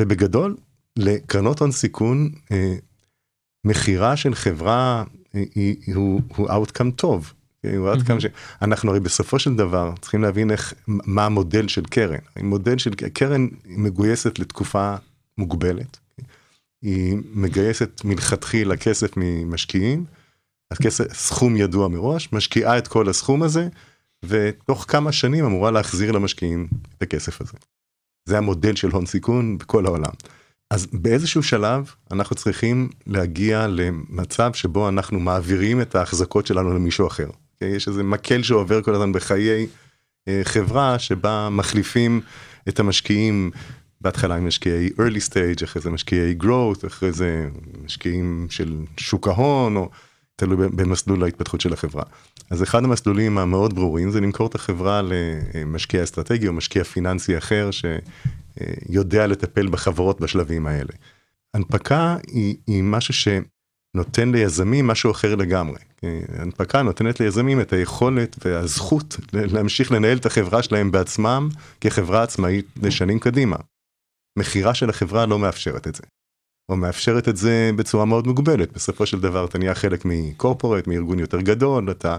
ובגדול 0.00 0.56
לקרנות 0.98 1.60
הון 1.60 1.72
סיכון 1.72 2.30
מכירה 3.64 4.16
של 4.16 4.34
חברה 4.34 5.04
היא, 5.32 5.94
הוא, 5.94 6.20
הוא 6.36 6.48
outcome 6.48 6.90
טוב. 6.96 7.32
הוא 7.62 7.92
outcome 7.92 8.20
ש... 8.20 8.26
אנחנו 8.62 8.90
הרי 8.90 9.00
בסופו 9.00 9.38
של 9.38 9.54
דבר 9.54 9.92
צריכים 10.00 10.22
להבין 10.22 10.50
איך, 10.50 10.74
מה 10.86 11.26
המודל 11.26 11.68
של 11.68 11.84
קרן. 11.84 12.18
מודל 12.42 12.78
של 12.78 12.94
קרן 12.94 13.48
מגויסת 13.66 14.38
לתקופה 14.38 14.94
מוגבלת. 15.38 15.98
היא 16.82 17.16
מגייסת 17.32 18.00
מלכתחילה 18.04 18.76
כסף 18.76 19.10
ממשקיעים, 19.16 20.04
הכסף, 20.70 21.12
סכום 21.12 21.56
ידוע 21.56 21.88
מראש, 21.88 22.28
משקיעה 22.32 22.78
את 22.78 22.88
כל 22.88 23.08
הסכום 23.08 23.42
הזה, 23.42 23.68
ותוך 24.24 24.84
כמה 24.88 25.12
שנים 25.12 25.44
אמורה 25.44 25.70
להחזיר 25.70 26.12
למשקיעים 26.12 26.68
את 26.98 27.02
הכסף 27.02 27.40
הזה. 27.40 27.52
זה 28.28 28.38
המודל 28.38 28.76
של 28.76 28.90
הון 28.90 29.06
סיכון 29.06 29.58
בכל 29.58 29.86
העולם. 29.86 30.12
אז 30.70 30.86
באיזשהו 30.92 31.42
שלב 31.42 31.90
אנחנו 32.10 32.36
צריכים 32.36 32.88
להגיע 33.06 33.66
למצב 33.66 34.52
שבו 34.52 34.88
אנחנו 34.88 35.20
מעבירים 35.20 35.80
את 35.80 35.94
ההחזקות 35.94 36.46
שלנו 36.46 36.74
למישהו 36.74 37.06
אחר. 37.06 37.28
יש 37.60 37.88
איזה 37.88 38.02
מקל 38.02 38.42
שעובר 38.42 38.82
כל 38.82 38.94
הזמן 38.94 39.12
בחיי 39.12 39.66
אה, 40.28 40.40
חברה 40.44 40.98
שבה 40.98 41.48
מחליפים 41.50 42.20
את 42.68 42.80
המשקיעים 42.80 43.50
בהתחלה 44.00 44.36
עם 44.36 44.46
משקיעי 44.46 44.88
early 44.88 45.30
stage 45.30 45.64
אחרי 45.64 45.82
זה 45.82 45.90
משקיעי 45.90 46.34
growth 46.42 46.86
אחרי 46.86 47.12
זה 47.12 47.48
משקיעים 47.84 48.46
של 48.50 48.76
שוק 48.96 49.28
ההון 49.28 49.76
או 49.76 49.90
תלוי 50.36 50.68
במסלול 50.68 51.24
ההתפתחות 51.24 51.60
של 51.60 51.72
החברה. 51.72 52.02
אז 52.50 52.62
אחד 52.62 52.84
המסלולים 52.84 53.38
המאוד 53.38 53.74
ברורים 53.74 54.10
זה 54.10 54.20
למכור 54.20 54.46
את 54.46 54.54
החברה 54.54 55.02
למשקיע 55.02 56.02
אסטרטגי 56.02 56.48
או 56.48 56.52
משקיע 56.52 56.84
פיננסי 56.84 57.38
אחר 57.38 57.70
שיודע 58.58 59.26
לטפל 59.26 59.68
בחברות 59.68 60.20
בשלבים 60.20 60.66
האלה. 60.66 60.92
הנפקה 61.54 62.16
היא, 62.26 62.56
היא 62.66 62.82
משהו 62.82 63.14
שנותן 63.14 64.32
ליזמים 64.32 64.86
משהו 64.86 65.10
אחר 65.10 65.34
לגמרי. 65.34 65.78
הנפקה 66.28 66.82
נותנת 66.82 67.20
ליזמים 67.20 67.60
את 67.60 67.72
היכולת 67.72 68.36
והזכות 68.44 69.16
להמשיך 69.32 69.92
לנהל 69.92 70.16
את 70.16 70.26
החברה 70.26 70.62
שלהם 70.62 70.90
בעצמם 70.90 71.48
כחברה 71.80 72.22
עצמאית 72.22 72.66
לשנים 72.82 73.18
קדימה. 73.18 73.56
מכירה 74.38 74.74
של 74.74 74.90
החברה 74.90 75.26
לא 75.26 75.38
מאפשרת 75.38 75.88
את 75.88 75.94
זה. 75.94 76.02
או 76.68 76.76
מאפשרת 76.76 77.28
את 77.28 77.36
זה 77.36 77.70
בצורה 77.76 78.04
מאוד 78.04 78.26
מוגבלת. 78.26 78.72
בסופו 78.72 79.06
של 79.06 79.20
דבר 79.20 79.44
אתה 79.44 79.58
נהיה 79.58 79.74
חלק 79.74 80.04
מקורפורט, 80.04 80.86
מארגון 80.86 81.18
יותר 81.18 81.40
גדול, 81.40 81.90
אתה, 81.90 82.16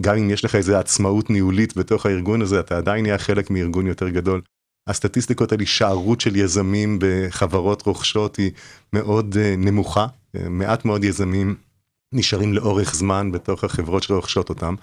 גם 0.00 0.16
אם 0.16 0.30
יש 0.30 0.44
לך 0.44 0.54
איזה 0.54 0.78
עצמאות 0.78 1.30
ניהולית 1.30 1.76
בתוך 1.76 2.06
הארגון 2.06 2.42
הזה, 2.42 2.60
אתה 2.60 2.76
עדיין 2.76 3.02
נהיה 3.02 3.18
חלק 3.18 3.50
מארגון 3.50 3.86
יותר 3.86 4.08
גדול. 4.08 4.40
הסטטיסטיקות 4.86 5.52
על 5.52 5.60
הישארות 5.60 6.20
של 6.20 6.36
יזמים 6.36 6.98
בחברות 7.00 7.82
רוכשות 7.86 8.36
היא 8.36 8.50
מאוד 8.92 9.34
uh, 9.34 9.38
נמוכה, 9.58 10.06
uh, 10.06 10.40
מעט 10.48 10.84
מאוד 10.84 11.04
יזמים 11.04 11.54
נשארים 12.12 12.54
לאורך 12.54 12.94
זמן 12.94 13.32
בתוך 13.32 13.64
החברות 13.64 14.02
שרוכשות 14.02 14.48
אותם, 14.48 14.74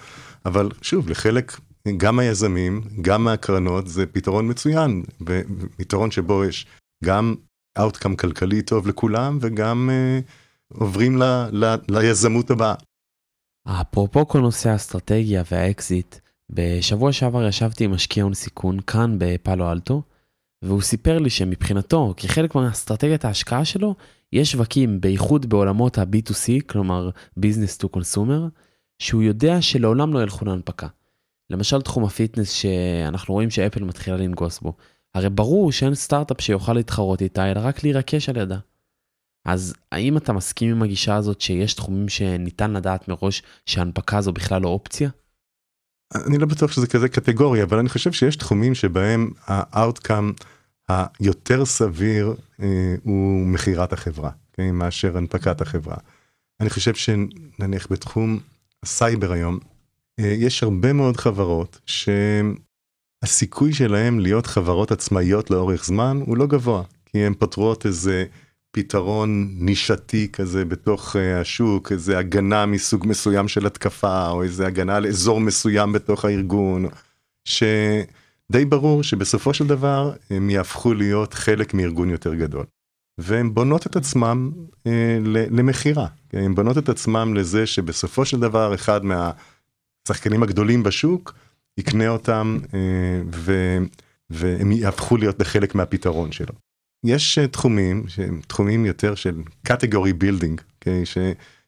אבל 0.45 0.69
שוב, 0.81 1.09
לחלק, 1.09 1.59
גם 1.97 2.19
היזמים, 2.19 2.81
גם 3.01 3.23
מהקרנות, 3.23 3.87
זה 3.87 4.05
פתרון 4.05 4.49
מצוין, 4.49 5.03
ופתרון 5.21 6.11
שבו 6.11 6.45
יש 6.45 6.65
גם 7.03 7.35
אאוטקאם 7.79 8.15
כלכלי 8.15 8.61
טוב 8.61 8.87
לכולם 8.87 9.37
וגם 9.41 9.89
uh, 9.89 10.77
עוברים 10.79 11.17
ל, 11.17 11.23
ל, 11.51 11.75
ליזמות 11.89 12.51
הבאה. 12.51 12.75
אפרופו 13.67 14.27
כל 14.27 14.39
נושא 14.39 14.69
האסטרטגיה 14.69 15.43
והאקזיט, 15.51 16.15
בשבוע 16.49 17.11
שעבר 17.11 17.47
ישבתי 17.47 17.85
עם 17.85 17.91
משקיע 17.91 18.23
הון 18.23 18.33
סיכון 18.33 18.79
כאן 18.79 19.15
בפאלו 19.17 19.71
אלטו, 19.71 20.01
והוא 20.61 20.81
סיפר 20.81 21.19
לי 21.19 21.29
שמבחינתו, 21.29 22.13
כחלק 22.17 22.55
מאסטרטגיית 22.55 23.25
ההשקעה 23.25 23.65
שלו, 23.65 23.95
יש 24.33 24.51
שווקים, 24.51 25.01
בייחוד 25.01 25.49
בעולמות 25.49 25.97
ה-B2C, 25.97 26.63
כלומר 26.67 27.09
Business 27.39 27.83
to 27.83 27.97
Consumer, 27.97 28.49
שהוא 28.99 29.23
יודע 29.23 29.61
שלעולם 29.61 30.13
לא 30.13 30.23
ילכו 30.23 30.45
להנפקה. 30.45 30.87
למשל 31.49 31.81
תחום 31.81 32.03
ה 32.03 32.09
fitness 32.09 32.51
שאנחנו 32.51 33.33
רואים 33.33 33.49
שאפל 33.49 33.83
מתחילה 33.83 34.17
לנגוס 34.17 34.59
בו. 34.59 34.73
הרי 35.13 35.29
ברור 35.29 35.71
שאין 35.71 35.95
סטארט-אפ 35.95 36.41
שיוכל 36.41 36.73
להתחרות 36.73 37.21
איתה, 37.21 37.51
אלא 37.51 37.59
רק 37.63 37.83
להירכש 37.83 38.29
על 38.29 38.37
ידה. 38.37 38.57
אז 39.45 39.73
האם 39.91 40.17
אתה 40.17 40.33
מסכים 40.33 40.71
עם 40.71 40.83
הגישה 40.83 41.15
הזאת 41.15 41.41
שיש 41.41 41.73
תחומים 41.73 42.09
שניתן 42.09 42.73
לדעת 42.73 43.07
מראש 43.07 43.43
שהנפקה 43.65 44.21
זו 44.21 44.33
בכלל 44.33 44.61
לא 44.61 44.67
אופציה? 44.67 45.09
אני 46.15 46.37
לא 46.37 46.45
בטוח 46.45 46.71
שזה 46.71 46.87
כזה 46.87 47.09
קטגוריה, 47.09 47.63
אבל 47.63 47.79
אני 47.79 47.89
חושב 47.89 48.11
שיש 48.11 48.35
תחומים 48.35 48.75
שבהם 48.75 49.31
ה-outcome 49.47 50.43
היותר 50.89 51.65
סביר 51.65 52.35
אה, 52.61 52.95
הוא 53.03 53.47
מכירת 53.47 53.93
החברה, 53.93 54.29
כן, 54.53 54.71
מאשר 54.71 55.17
הנפקת 55.17 55.61
החברה. 55.61 55.95
אני 56.59 56.69
חושב 56.69 56.93
שנניח 56.93 57.87
בתחום 57.91 58.39
הסייבר 58.83 59.31
היום, 59.31 59.59
אה, 60.19 60.25
יש 60.25 60.63
הרבה 60.63 60.93
מאוד 60.93 61.17
חברות 61.17 61.79
שהן 61.85 62.55
הסיכוי 63.23 63.73
שלהם 63.73 64.19
להיות 64.19 64.45
חברות 64.45 64.91
עצמאיות 64.91 65.51
לאורך 65.51 65.85
זמן 65.85 66.19
הוא 66.25 66.37
לא 66.37 66.47
גבוה, 66.47 66.83
כי 67.05 67.25
הן 67.25 67.33
פותרות 67.33 67.85
איזה 67.85 68.25
פתרון 68.75 69.49
נישתי 69.59 70.27
כזה 70.33 70.65
בתוך 70.65 71.15
אה, 71.15 71.41
השוק, 71.41 71.91
איזה 71.91 72.17
הגנה 72.17 72.65
מסוג 72.65 73.07
מסוים 73.07 73.47
של 73.47 73.65
התקפה, 73.65 74.29
או 74.29 74.43
איזה 74.43 74.67
הגנה 74.67 74.95
על 74.95 75.07
אזור 75.07 75.39
מסוים 75.39 75.93
בתוך 75.93 76.25
הארגון, 76.25 76.85
שדי 77.45 78.65
ברור 78.69 79.03
שבסופו 79.03 79.53
של 79.53 79.67
דבר 79.67 80.13
הם 80.29 80.49
יהפכו 80.49 80.93
להיות 80.93 81.33
חלק 81.33 81.73
מארגון 81.73 82.09
יותר 82.09 82.33
גדול. 82.33 82.65
והן 83.17 83.53
בונות 83.53 83.87
את 83.87 83.95
עצמם 83.95 84.51
אה, 84.87 85.17
למכירה, 85.51 86.07
הן 86.33 86.55
בונות 86.55 86.77
את 86.77 86.89
עצמם 86.89 87.33
לזה 87.33 87.65
שבסופו 87.65 88.25
של 88.25 88.39
דבר 88.39 88.75
אחד 88.75 89.01
מהשחקנים 89.05 90.43
הגדולים 90.43 90.83
בשוק, 90.83 91.33
יקנה 91.77 92.07
אותם 92.07 92.59
אה, 92.73 93.21
ו, 93.33 93.77
והם 94.29 94.71
יהפכו 94.71 95.17
להיות 95.17 95.39
לחלק 95.39 95.75
מהפתרון 95.75 96.31
שלו. 96.31 96.53
יש 97.03 97.37
אה, 97.37 97.47
תחומים 97.47 98.03
שהם 98.07 98.41
תחומים 98.47 98.85
יותר 98.85 99.15
של 99.15 99.41
okay, 100.59 100.63
אוקיי? 100.75 101.05
ש, 101.05 101.17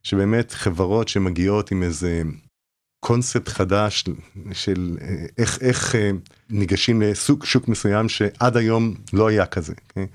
שבאמת 0.04 0.52
חברות 0.52 1.08
שמגיעות 1.08 1.72
עם 1.72 1.84
איזה 1.84 2.22
קונספט 3.00 3.48
חדש 3.48 4.04
של 4.52 4.98
אה, 5.02 5.26
איך, 5.38 5.62
איך 5.62 5.96
ניגשים 6.50 7.02
לסוג 7.02 7.46
שוק 7.46 7.68
מסוים 7.68 8.10
שעד 8.10 8.58
היום 8.58 8.94
לא 9.14 9.28
היה 9.28 9.46
כזה. 9.46 9.74
Okay? 9.74 9.90
אוקיי? 9.90 10.08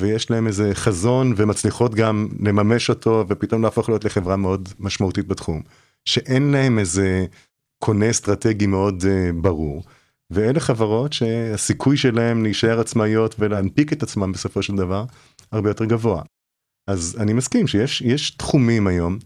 ויש 0.00 0.30
להם 0.30 0.46
איזה 0.46 0.70
חזון 0.74 1.34
ומצליחות 1.36 1.94
גם 1.94 2.28
לממש 2.40 2.90
אותו 2.90 3.24
ופתאום 3.28 3.62
להפוך 3.62 3.88
להיות 3.88 4.04
לחברה 4.04 4.36
מאוד 4.36 4.68
משמעותית 4.78 5.26
בתחום. 5.26 5.62
שאין 6.04 6.50
להם 6.50 6.78
איזה 6.78 7.26
קונה 7.78 8.10
אסטרטגי 8.10 8.66
מאוד 8.66 9.04
ברור. 9.34 9.84
ואלה 10.30 10.60
חברות 10.60 11.12
שהסיכוי 11.12 11.96
שלהם 11.96 12.42
להישאר 12.42 12.80
עצמאיות 12.80 13.34
ולהנפיק 13.38 13.92
את 13.92 14.02
עצמם 14.02 14.32
בסופו 14.32 14.62
של 14.62 14.76
דבר 14.76 15.04
הרבה 15.52 15.70
יותר 15.70 15.84
גבוה. 15.84 16.22
אז 16.86 17.16
אני 17.20 17.32
מסכים 17.32 17.66
שיש 17.66 18.30
תחומים 18.30 18.86
היום 18.86 19.18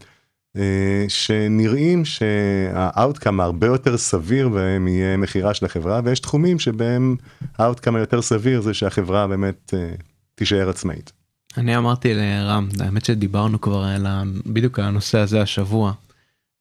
אה, 0.57 0.59
שנראים 1.07 2.05
שה 2.05 2.45
outcome 2.45 3.39
הרבה 3.39 3.67
יותר 3.67 3.97
סביר 3.97 4.49
בהם 4.49 4.87
יהיה 4.87 5.17
מכירה 5.17 5.53
של 5.53 5.65
החברה 5.65 6.01
ויש 6.03 6.19
תחומים 6.19 6.59
שבהם 6.59 7.15
ה 7.57 7.62
outcome 7.62 7.95
היותר 7.95 8.21
סביר 8.21 8.61
זה 8.61 8.73
שהחברה 8.73 9.27
באמת 9.27 9.73
אה, 9.73 10.01
תישאר 10.35 10.69
עצמאית. 10.69 11.11
אני 11.57 11.77
אמרתי 11.77 12.13
לרם, 12.13 12.67
האמת 12.79 13.05
שדיברנו 13.05 13.61
כבר 13.61 13.83
על. 13.83 14.07
בדיוק 14.45 14.79
על 14.79 14.85
הנושא 14.85 15.17
הזה 15.17 15.41
השבוע, 15.41 15.93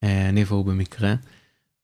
אה, 0.05 0.29
אני 0.29 0.45
והוא 0.45 0.65
במקרה, 0.65 1.15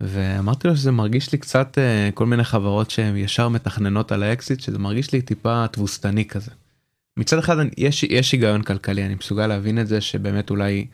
ואמרתי 0.01 0.69
לו 0.69 0.77
שזה 0.77 0.93
מרגיש 0.93 1.33
לי 1.33 1.39
קצת 1.39 1.79
אה, 1.79 2.11
כל 2.15 2.27
מיני 2.27 2.45
חברות 2.45 2.91
שהן 2.91 3.17
ישר 3.17 3.49
מתכננות 3.49 4.13
על 4.13 4.23
האקזיט, 4.23 4.61
שזה 4.61 4.79
מרגיש 4.79 5.13
לי 5.13 5.23
טיפה 5.23 5.67
תבוסתני 5.73 6.25
כזה. 6.25 6.51
מצד 7.17 7.39
אחד 7.39 7.57
יש, 7.79 8.03
יש 8.03 8.33
היגיון 8.33 8.63
כלכלי, 8.63 9.07
אני 9.07 9.15
מסוגל 9.15 9.47
להבין 9.47 9.79
את 9.79 9.89
זה 9.89 10.01
שבאמת 10.01 10.51
אולי 10.51 10.87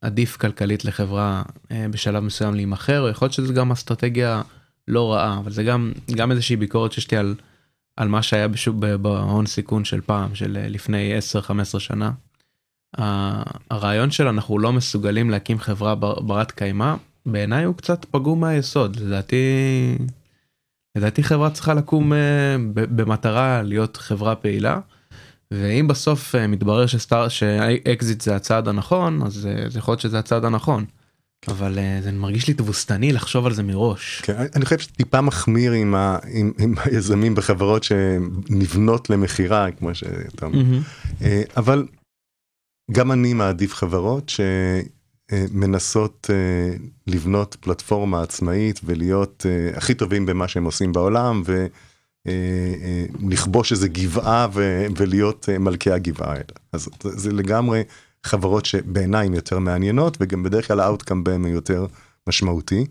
עדיף 0.00 0.36
כלכלית 0.36 0.84
לחברה 0.84 1.42
אה, 1.70 1.86
בשלב 1.90 2.22
מסוים 2.22 2.54
להימכר, 2.54 3.00
או 3.00 3.08
יכול 3.08 3.26
להיות 3.26 3.32
שזה 3.32 3.52
גם 3.52 3.72
אסטרטגיה 3.72 4.42
לא 4.88 5.12
רעה, 5.12 5.38
אבל 5.38 5.52
זה 5.52 5.62
גם, 5.62 5.92
גם 6.14 6.30
איזושהי 6.30 6.56
ביקורת 6.56 6.92
שיש 6.92 7.10
לי 7.10 7.16
על, 7.16 7.34
על 7.96 8.08
מה 8.08 8.22
שהיה 8.22 8.48
בשוק, 8.48 8.76
בהון 8.76 9.46
סיכון 9.46 9.84
של 9.84 10.00
פעם, 10.00 10.34
של 10.34 10.56
אה, 10.56 10.68
לפני 10.68 11.18
10-15 11.76 11.78
שנה. 11.78 12.10
הרעיון 13.70 14.10
של 14.10 14.26
אנחנו 14.26 14.58
לא 14.58 14.72
מסוגלים 14.72 15.30
להקים 15.30 15.58
חברה 15.58 15.94
בר- 15.94 16.20
ברת 16.20 16.50
קיימא, 16.50 16.94
בעיניי 17.26 17.64
הוא 17.64 17.74
קצת 17.74 18.04
פגום 18.10 18.40
מהיסוד, 18.40 18.96
לדעתי, 18.96 19.44
לדעתי 20.96 21.22
חברה 21.22 21.50
צריכה 21.50 21.74
לקום 21.74 22.12
ב- 22.74 23.02
במטרה 23.02 23.62
להיות 23.62 23.96
חברה 23.96 24.34
פעילה. 24.36 24.80
ואם 25.50 25.88
בסוף 25.88 26.34
אה, 26.34 26.46
מתברר 26.46 26.86
שסטאר 26.86 27.28
שאקזיט 27.28 28.20
זה 28.20 28.36
הצעד 28.36 28.68
הנכון 28.68 29.22
אז 29.22 29.32
זה 29.68 29.78
יכול 29.78 29.92
להיות 29.92 30.00
שזה 30.00 30.18
הצעד 30.18 30.44
הנכון. 30.44 30.84
אבל 31.48 31.78
זה 32.02 32.12
מרגיש 32.12 32.48
לי 32.48 32.54
תבוסתני 32.54 33.12
לחשוב 33.12 33.46
על 33.46 33.52
זה 33.54 33.62
מראש. 33.62 34.20
כן, 34.24 34.34
אני- 34.56 34.64
חושב 34.64 34.78
שטיפה 34.78 35.20
מחמיר 35.20 35.72
עם, 35.72 35.94
ה, 35.94 36.18
עם, 36.32 36.52
עם 36.58 36.74
היזמים 36.84 37.34
בחברות 37.34 37.84
שנבנות 37.84 39.10
למכירה 39.10 39.70
כמו 39.70 39.94
שאתה 39.94 40.46
אומר. 40.46 40.62
אה, 41.22 41.42
אבל 41.56 41.86
גם 42.92 43.12
אני 43.12 43.34
מעדיף 43.34 43.74
חברות 43.74 44.28
שמנסות 45.34 46.30
אה, 46.32 46.76
לבנות 47.06 47.56
פלטפורמה 47.60 48.22
עצמאית 48.22 48.80
ולהיות 48.84 49.46
אה, 49.48 49.76
הכי 49.76 49.94
טובים 49.94 50.26
במה 50.26 50.48
שהם 50.48 50.64
עושים 50.64 50.92
בעולם 50.92 51.42
ולכבוש 52.26 53.72
איזה 53.72 53.88
גבעה 53.88 54.48
ולהיות 54.96 55.48
אה, 55.48 55.58
מלכי 55.58 55.90
הגבעה 55.90 56.30
האלה. 56.32 56.44
אז 56.72 56.88
זה- 57.02 57.32
לגמרי 57.32 57.82
חברות 58.26 58.66
שבעיניי 58.66 59.28
יותר 59.34 59.58
מעניינות 59.58 60.16
וגם 60.20 60.42
בדרך 60.42 60.66
כלל 60.68 60.80
האאוטקאם 60.80 61.24
בהם 61.24 61.44
הוא 61.44 61.52
יותר 61.54 61.86
משמעותי. 62.28 62.86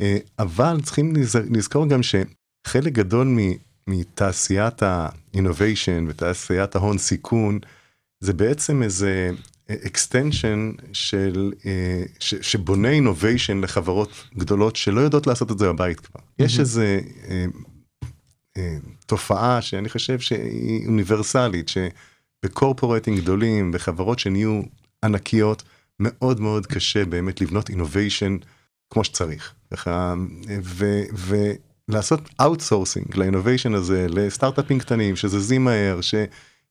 אה, 0.00 0.16
אבל 0.38 0.80
צריכים 0.82 1.16
לז- 1.16 1.46
לזכור 1.50 1.88
גם 1.88 2.00
שחלק 2.02 2.92
גדול 2.92 3.38
מתעשיית 3.86 4.82
ה-innovation 4.82 6.02
ותעשיית 6.08 6.76
ההון 6.76 6.98
סיכון 6.98 7.58
זה 8.20 8.32
בעצם 8.32 8.82
איזה 8.82 9.30
extension 9.82 10.82
של 10.92 11.52
אה, 11.66 12.02
ש, 12.20 12.34
שבונה 12.34 12.88
innovation 12.98 13.62
לחברות 13.62 14.24
גדולות 14.36 14.76
שלא 14.76 15.00
יודעות 15.00 15.26
לעשות 15.26 15.50
את 15.50 15.58
זה 15.58 15.68
בבית 15.72 16.00
כבר. 16.00 16.20
יש 16.38 16.52
מהמם. 16.52 16.60
איזה 16.60 17.00
אה, 17.28 17.44
אה, 18.56 18.76
תופעה 19.06 19.62
שאני 19.62 19.88
חושב 19.88 20.20
שהיא 20.20 20.86
אוניברסלית 20.86 21.68
שבקורפורטים 21.68 23.16
גדולים 23.16 23.72
בחברות 23.72 24.18
שנהיו 24.18 24.62
ענקיות 25.04 25.62
מאוד 26.00 26.40
מאוד 26.40 26.66
קשה 26.66 27.04
באמת 27.04 27.40
לבנות 27.40 27.70
innovation 27.70 28.44
כמו 28.90 29.04
שצריך. 29.04 29.54
ו, 30.62 31.02
ולעשות 31.88 32.20
outsourcing 32.42 33.16
לאינוביישן 33.18 33.74
הזה 33.74 34.06
לסטארט-אפים 34.08 34.78
קטנים 34.78 35.16
שזזים 35.16 35.64
מהר, 35.64 36.00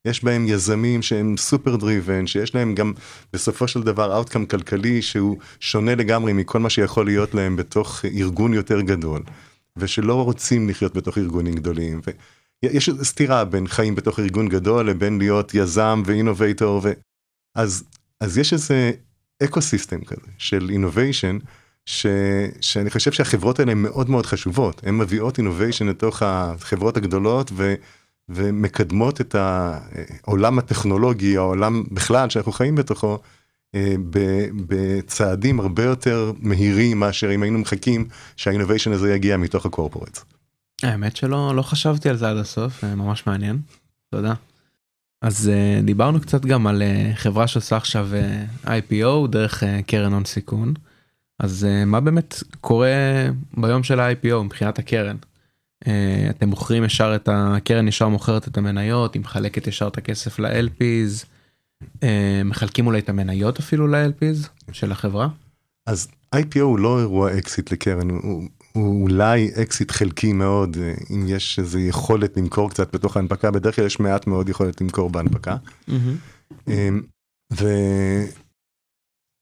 שיש 0.07 0.23
בהם 0.23 0.45
יזמים 0.47 1.01
שהם 1.01 1.37
סופר 1.37 1.75
דריבן, 1.75 2.27
שיש 2.27 2.55
להם 2.55 2.75
גם 2.75 2.93
בסופו 3.33 3.67
של 3.67 3.83
דבר 3.83 4.21
outcome 4.21 4.45
כלכלי 4.45 5.01
שהוא 5.01 5.37
שונה 5.59 5.95
לגמרי 5.95 6.33
מכל 6.33 6.59
מה 6.59 6.69
שיכול 6.69 7.05
להיות 7.05 7.33
להם 7.33 7.55
בתוך 7.55 8.05
ארגון 8.05 8.53
יותר 8.53 8.81
גדול, 8.81 9.23
ושלא 9.77 10.23
רוצים 10.23 10.69
לחיות 10.69 10.93
בתוך 10.93 11.17
ארגונים 11.17 11.53
גדולים. 11.53 12.01
ויש 12.63 12.89
סתירה 13.03 13.45
בין 13.45 13.67
חיים 13.67 13.95
בתוך 13.95 14.19
ארגון 14.19 14.49
גדול 14.49 14.89
לבין 14.89 15.17
להיות 15.17 15.53
יזם 15.53 16.03
ואינובייטור, 16.05 16.81
ו... 16.83 16.91
אז, 17.55 17.83
אז 18.19 18.37
יש 18.37 18.53
איזה 18.53 18.91
ecosystem 19.43 20.03
כזה 20.03 20.31
של 20.37 20.69
innovation. 20.69 21.37
ש... 21.85 22.05
שאני 22.61 22.89
חושב 22.89 23.11
שהחברות 23.11 23.59
האלה 23.59 23.71
הן 23.71 23.81
מאוד 23.81 24.09
מאוד 24.09 24.25
חשובות, 24.25 24.81
הן 24.85 24.97
מביאות 24.97 25.39
innovation 25.39 25.83
לתוך 25.83 26.23
החברות 26.25 26.97
הגדולות 26.97 27.51
ו... 27.53 27.73
ומקדמות 28.29 29.21
את 29.21 29.35
העולם 29.35 30.59
הטכנולוגי, 30.59 31.37
העולם 31.37 31.83
בכלל 31.91 32.29
שאנחנו 32.29 32.51
חיים 32.51 32.75
בתוכו, 32.75 33.19
אה. 33.75 33.95
בצעדים 34.67 35.59
הרבה 35.59 35.83
יותר 35.83 36.31
מהירים 36.39 36.99
מאשר 36.99 37.35
אם 37.35 37.43
היינו 37.43 37.59
מחכים 37.59 38.07
שה 38.35 38.48
innovation 38.48 38.91
הזה 38.91 39.13
יגיע 39.13 39.37
מתוך 39.37 39.65
ה 39.65 39.70
corporate. 39.70 40.19
האמת 40.83 41.15
שלא 41.15 41.55
לא 41.55 41.61
חשבתי 41.61 42.09
על 42.09 42.15
זה 42.15 42.29
עד 42.29 42.37
הסוף 42.37 42.83
אה, 42.83 42.95
ממש 42.95 43.27
מעניין. 43.27 43.59
תודה. 44.11 44.33
אז 45.21 45.49
אה, 45.49 45.81
דיברנו 45.83 46.21
קצת 46.21 46.45
גם 46.45 46.67
על 46.67 46.81
חברה 47.15 47.47
שעושה 47.47 47.77
עכשיו 47.77 48.09
IPO 48.65 49.27
דרך 49.29 49.63
קרן 49.87 50.13
הון 50.13 50.25
סיכון. 50.25 50.73
אז 51.39 51.67
מה 51.85 51.99
באמת 51.99 52.43
קורה 52.61 52.89
ביום 53.57 53.83
של 53.83 53.99
ה-IPO 53.99 54.43
מבחינת 54.43 54.79
הקרן? 54.79 55.15
אה, 55.87 56.27
אתם 56.29 56.49
מוכרים 56.49 56.83
ישר 56.83 57.15
את 57.15 57.29
הקרן 57.31 57.87
ישר 57.87 58.07
מוכרת 58.07 58.47
את 58.47 58.57
המניות 58.57 59.13
היא 59.13 59.21
מחלקת 59.21 59.67
ישר 59.67 59.87
את 59.87 59.97
הכסף 59.97 60.39
ל-LPs 60.39 61.25
אה, 62.03 62.41
מחלקים 62.45 62.87
אולי 62.87 62.99
את 62.99 63.09
המניות 63.09 63.59
אפילו 63.59 63.87
ל-LPs 63.87 64.47
של 64.71 64.91
החברה. 64.91 65.27
אז 65.85 66.07
IPO 66.35 66.59
הוא 66.59 66.79
לא 66.79 66.99
אירוע 66.99 67.37
אקזיט 67.37 67.71
לקרן, 67.71 68.09
הוא, 68.09 68.43
הוא 68.73 69.03
אולי 69.03 69.51
אקזיט 69.61 69.91
חלקי 69.91 70.33
מאוד, 70.33 70.77
אה, 70.77 70.93
אם 71.09 71.25
יש 71.27 71.59
איזה 71.59 71.79
יכולת 71.79 72.37
למכור 72.37 72.69
קצת 72.69 72.95
בתוך 72.95 73.17
ההנפקה, 73.17 73.51
בדרך 73.51 73.75
כלל 73.75 73.85
יש 73.85 73.99
מעט 73.99 74.27
מאוד 74.27 74.49
יכולת 74.49 74.81
למכור 74.81 75.09
בהנפקה. 75.09 75.55
אמ, 76.67 77.01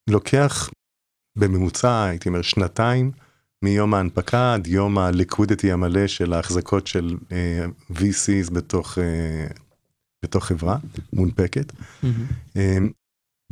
ולוקח 0.10 0.69
בממוצע 1.38 2.04
הייתי 2.04 2.30
אומר 2.30 2.41
שנתיים 2.41 3.12
מיום 3.63 3.93
ההנפקה 3.93 4.54
עד 4.54 4.67
יום 4.67 4.98
הליקווידיטי 4.98 5.72
המלא 5.72 6.08
של 6.08 6.34
ההחזקות 6.34 6.88
של 6.88 7.15
uh, 7.30 7.93
VCs 7.93 8.54
בתוך, 8.54 8.98
uh, 8.98 9.02
בתוך 10.24 10.46
חברה 10.46 10.78
מונפקת. 11.13 11.72
Um, 12.04 12.58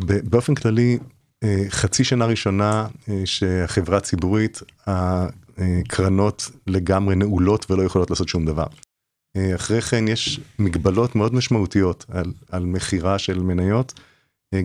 באופן 0.01 0.55
כללי 0.55 0.97
uh, 0.99 1.47
חצי 1.69 2.03
שנה 2.03 2.25
ראשונה 2.25 2.87
uh, 2.87 3.09
שהחברה 3.25 3.99
ציבורית 3.99 4.61
הקרנות 4.87 6.51
לגמרי 6.67 7.15
נעולות 7.15 7.71
ולא 7.71 7.83
יכולות 7.83 8.09
לעשות 8.09 8.29
שום 8.29 8.45
דבר. 8.45 8.67
Uh, 9.37 9.55
אחרי 9.55 9.81
כן 9.81 10.07
יש 10.07 10.39
מגבלות 10.59 11.15
מאוד 11.15 11.33
משמעותיות 11.33 12.05
על, 12.09 12.33
על 12.51 12.65
מכירה 12.65 13.19
של 13.19 13.39
מניות. 13.39 13.93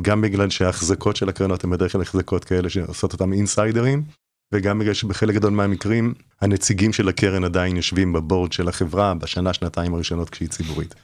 גם 0.03 0.21
בגלל 0.21 0.51
שההחזקות 0.51 1.17
של 1.17 1.29
הקרנות 1.29 1.65
הן 1.65 1.71
בדרך 1.71 1.93
כלל 1.93 2.03
החזקות 2.03 2.45
כאלה 2.45 2.71
שעושות 2.71 3.13
אותם 3.13 3.33
אינסיידרים, 3.33 4.03
וגם 4.53 4.79
בגלל 4.79 4.95
שבחלק 4.95 5.35
גדול 5.35 5.51
מהמקרים 5.51 6.15
הנציגים 6.41 6.93
של 6.93 7.09
הקרן 7.09 7.45
עדיין 7.45 7.77
יושבים 7.77 8.13
בבורד 8.13 8.53
של 8.53 8.69
החברה 8.69 9.15
בשנה 9.15 9.53
שנתיים 9.53 9.95
הראשונות 9.95 10.31
כשהיא 10.31 10.49
ציבורית. 10.49 10.95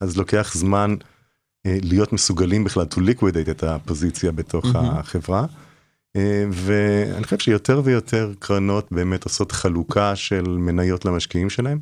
אז 0.00 0.16
לוקח 0.16 0.54
זמן 0.54 0.94
אה, 1.66 1.78
להיות 1.82 2.12
מסוגלים 2.12 2.64
בכלל 2.64 2.86
to 2.94 2.98
liquidate 2.98 3.50
את 3.50 3.62
הפוזיציה 3.62 4.32
בתוך 4.32 4.64
mm-hmm. 4.64 4.78
החברה. 4.78 5.46
אה, 6.16 6.44
ואני 6.52 7.24
חושב 7.24 7.38
שיותר 7.38 7.80
ויותר 7.84 8.32
קרנות 8.38 8.92
באמת 8.92 9.24
עושות 9.24 9.52
חלוקה 9.52 10.16
של 10.16 10.42
מניות 10.42 11.04
למשקיעים 11.04 11.50
שלהם. 11.50 11.78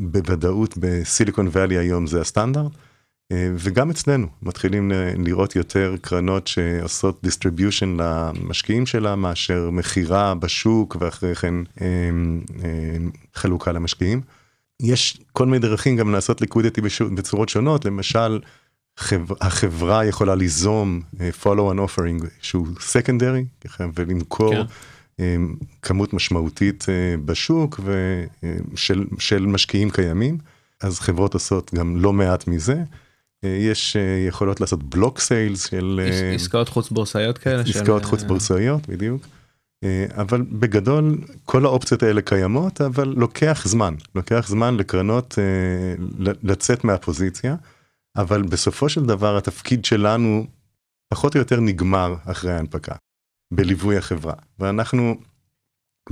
בוודאות 0.00 0.74
בסיליקון 0.78 1.48
ואלי 1.52 1.78
היום 1.78 2.06
זה 2.06 2.20
הסטנדרט. 2.20 2.72
וגם 3.32 3.90
אצלנו 3.90 4.26
מתחילים 4.42 4.92
לראות 5.18 5.56
יותר 5.56 5.94
קרנות 6.00 6.46
שעושות 6.46 7.20
distribution 7.22 7.96
למשקיעים 7.98 8.86
שלה 8.86 9.16
מאשר 9.16 9.70
מכירה 9.70 10.34
בשוק 10.34 10.96
ואחרי 11.00 11.34
כן 11.34 11.54
חלוקה 13.34 13.72
למשקיעים. 13.72 14.20
יש 14.82 15.20
כל 15.32 15.46
מיני 15.46 15.58
דרכים 15.58 15.96
גם 15.96 16.12
לעשות 16.12 16.40
liquidity 16.40 16.80
בצורות 17.14 17.48
שונות 17.48 17.84
למשל 17.84 18.40
החברה 19.40 20.04
יכולה 20.04 20.34
ליזום 20.34 21.00
follow 21.42 21.72
on 21.74 21.78
offering 21.88 22.26
שהוא 22.40 22.66
secondary 22.80 23.44
ולמכור 23.94 24.54
כן. 25.16 25.40
כמות 25.82 26.12
משמעותית 26.12 26.86
בשוק 27.24 27.80
ושל 27.84 29.04
של 29.18 29.46
משקיעים 29.46 29.90
קיימים 29.90 30.38
אז 30.82 31.00
חברות 31.00 31.34
עושות 31.34 31.74
גם 31.74 31.96
לא 31.96 32.12
מעט 32.12 32.48
מזה. 32.48 32.82
יש 33.44 33.96
יכולות 34.28 34.60
לעשות 34.60 34.82
בלוק 34.82 35.20
סיילס 35.20 35.66
של 35.66 36.00
עסקאות 36.34 36.68
חוץ 36.68 36.90
בורסאיות 36.90 37.38
כאלה 37.38 37.62
עסקאות 37.62 38.02
של... 38.02 38.08
חוץ 38.08 38.22
בורסאיות 38.22 38.88
בדיוק 38.88 39.26
אבל 40.10 40.42
בגדול 40.42 41.18
כל 41.44 41.64
האופציות 41.64 42.02
האלה 42.02 42.22
קיימות 42.22 42.80
אבל 42.80 43.14
לוקח 43.16 43.62
זמן 43.66 43.94
לוקח 44.14 44.46
זמן 44.48 44.76
לקרנות 44.76 45.38
לצאת 46.18 46.84
מהפוזיציה 46.84 47.56
אבל 48.16 48.42
בסופו 48.42 48.88
של 48.88 49.06
דבר 49.06 49.36
התפקיד 49.36 49.84
שלנו 49.84 50.46
פחות 51.08 51.34
או 51.34 51.38
יותר 51.38 51.60
נגמר 51.60 52.14
אחרי 52.24 52.52
ההנפקה, 52.52 52.94
בליווי 53.54 53.96
החברה. 53.96 54.34
ואנחנו 54.58 55.16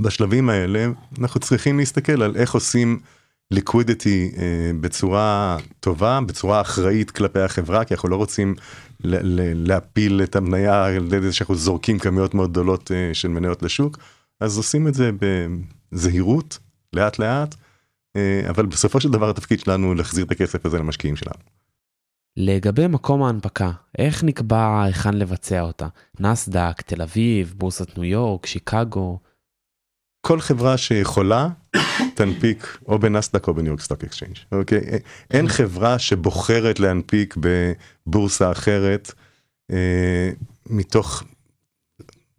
בשלבים 0.01 0.49
האלה, 0.49 0.87
אנחנו 1.19 1.39
צריכים 1.39 1.77
להסתכל 1.79 2.23
על 2.23 2.35
איך 2.35 2.53
עושים 2.53 2.99
ליקווידיטי 3.53 4.31
אה, 4.37 4.71
בצורה 4.81 5.57
טובה, 5.79 6.19
בצורה 6.25 6.61
אחראית 6.61 7.11
כלפי 7.11 7.39
החברה, 7.39 7.85
כי 7.85 7.93
אנחנו 7.93 8.09
לא 8.09 8.15
רוצים 8.15 8.55
להפיל 8.99 10.21
את 10.23 10.35
המניה 10.35 10.85
על 10.85 11.05
ידי 11.05 11.21
זה 11.21 11.33
שאנחנו 11.33 11.55
זורקים 11.55 11.99
כמויות 11.99 12.33
מאוד 12.33 12.51
גדולות 12.51 12.91
אה, 12.91 13.13
של 13.13 13.27
מניות 13.27 13.63
לשוק, 13.63 13.97
אז 14.39 14.57
עושים 14.57 14.87
את 14.87 14.93
זה 14.93 15.11
בזהירות, 15.91 16.59
לאט 16.93 17.19
לאט, 17.19 17.55
אה, 18.15 18.41
אבל 18.49 18.65
בסופו 18.65 18.99
של 18.99 19.11
דבר 19.11 19.29
התפקיד 19.29 19.59
שלנו 19.59 19.87
הוא 19.87 19.95
להחזיר 19.95 20.25
את 20.25 20.31
הכסף 20.31 20.65
הזה 20.65 20.77
למשקיעים 20.77 21.15
שלנו. 21.15 21.39
לגבי 22.37 22.87
מקום 22.87 23.23
ההנפקה, 23.23 23.71
איך 23.97 24.23
נקבע 24.23 24.83
היכן 24.83 25.13
לבצע 25.13 25.61
אותה? 25.61 25.87
נסדק, 26.19 26.81
תל 26.81 27.01
אביב, 27.01 27.53
בורסת 27.57 27.97
ניו 27.97 28.05
יורק, 28.05 28.45
שיקגו? 28.45 29.19
כל 30.21 30.41
חברה 30.41 30.77
שיכולה 30.77 31.47
תנפיק 32.15 32.77
או 32.87 32.99
בנסדק 32.99 33.47
או 33.47 33.53
בניו 33.53 33.67
יורק 33.67 33.81
סטוק 33.81 34.03
אקסצ'יינג'. 34.03 34.35
אוקיי? 34.51 34.81
אין 35.31 35.47
חברה 35.47 35.99
שבוחרת 35.99 36.79
להנפיק 36.79 37.35
בבורסה 37.39 38.51
אחרת 38.51 39.11
אה, 39.71 40.29
מתוך 40.69 41.23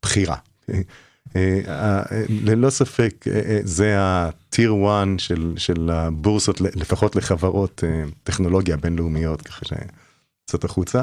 בחירה. 0.03 0.37
אה, 0.71 1.61
אה, 1.69 2.03
ללא 2.29 2.71
ספק 2.71 3.15
אה, 3.27 3.33
אה, 3.33 3.61
זה 3.65 3.95
ה 3.99 4.14
tier 4.14 4.75
1 4.87 5.07
של, 5.19 5.55
של 5.57 5.91
הבורסות 5.91 6.61
לפחות 6.61 7.17
לחברות 7.17 7.85
אה, 7.87 8.05
טכנולוגיה 8.23 8.77
בינלאומיות 8.77 9.43
ככה 9.43 9.65
שיוצאות 9.65 10.65
החוצה. 10.65 11.03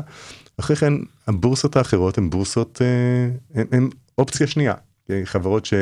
אחרי 0.58 0.76
כן 0.76 0.94
הבורסות 1.28 1.76
האחרות 1.76 2.18
הן 2.18 2.30
בורסות 2.30 2.82
אה, 2.82 3.64
הן 3.72 3.90
אופציה 4.18 4.48
שנייה 4.48 4.74
אה, 5.10 5.22
חברות 5.26 5.66
ש... 5.66 5.74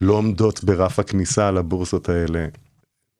לא 0.00 0.12
עומדות 0.12 0.64
ברף 0.64 0.98
הכניסה 0.98 1.50
לבורסות 1.50 2.08
האלה, 2.08 2.46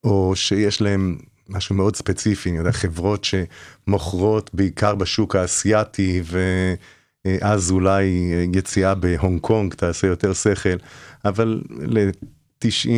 או 0.05 0.33
שיש 0.37 0.83
להם 0.83 1.19
משהו 1.49 1.75
מאוד 1.75 1.97
ספציפי, 1.97 2.51
אני 2.51 2.59
יודע, 2.59 2.73
חברות 2.73 3.25
שמוכרות 3.25 4.51
בעיקר 4.55 4.95
בשוק 4.95 5.37
האסייתי, 5.37 6.23
ואז 7.25 7.71
אולי 7.71 8.05
יציאה 8.55 8.95
בהונג 8.95 9.41
קונג 9.41 9.75
תעשה 9.75 10.07
יותר 10.07 10.33
שכל, 10.33 10.77
אבל 11.25 11.63
ל-90 11.71 12.89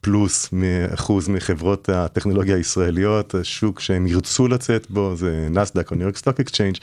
פלוס 0.00 0.54
אחוז 0.94 1.28
מחברות 1.28 1.88
הטכנולוגיה 1.88 2.56
הישראליות, 2.56 3.34
השוק 3.34 3.80
שהם 3.80 4.06
ירצו 4.06 4.48
לצאת 4.48 4.90
בו 4.90 5.16
זה 5.16 5.48
נסדק 5.50 5.90
או 5.90 5.96
ניו 5.96 6.04
יורק 6.04 6.16
סטוק 6.16 6.40
אקסצ'יינג', 6.40 6.76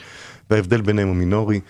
וההבדל 0.50 0.80
ביניהם 0.80 1.08
הוא 1.08 1.16
מינורי. 1.16 1.60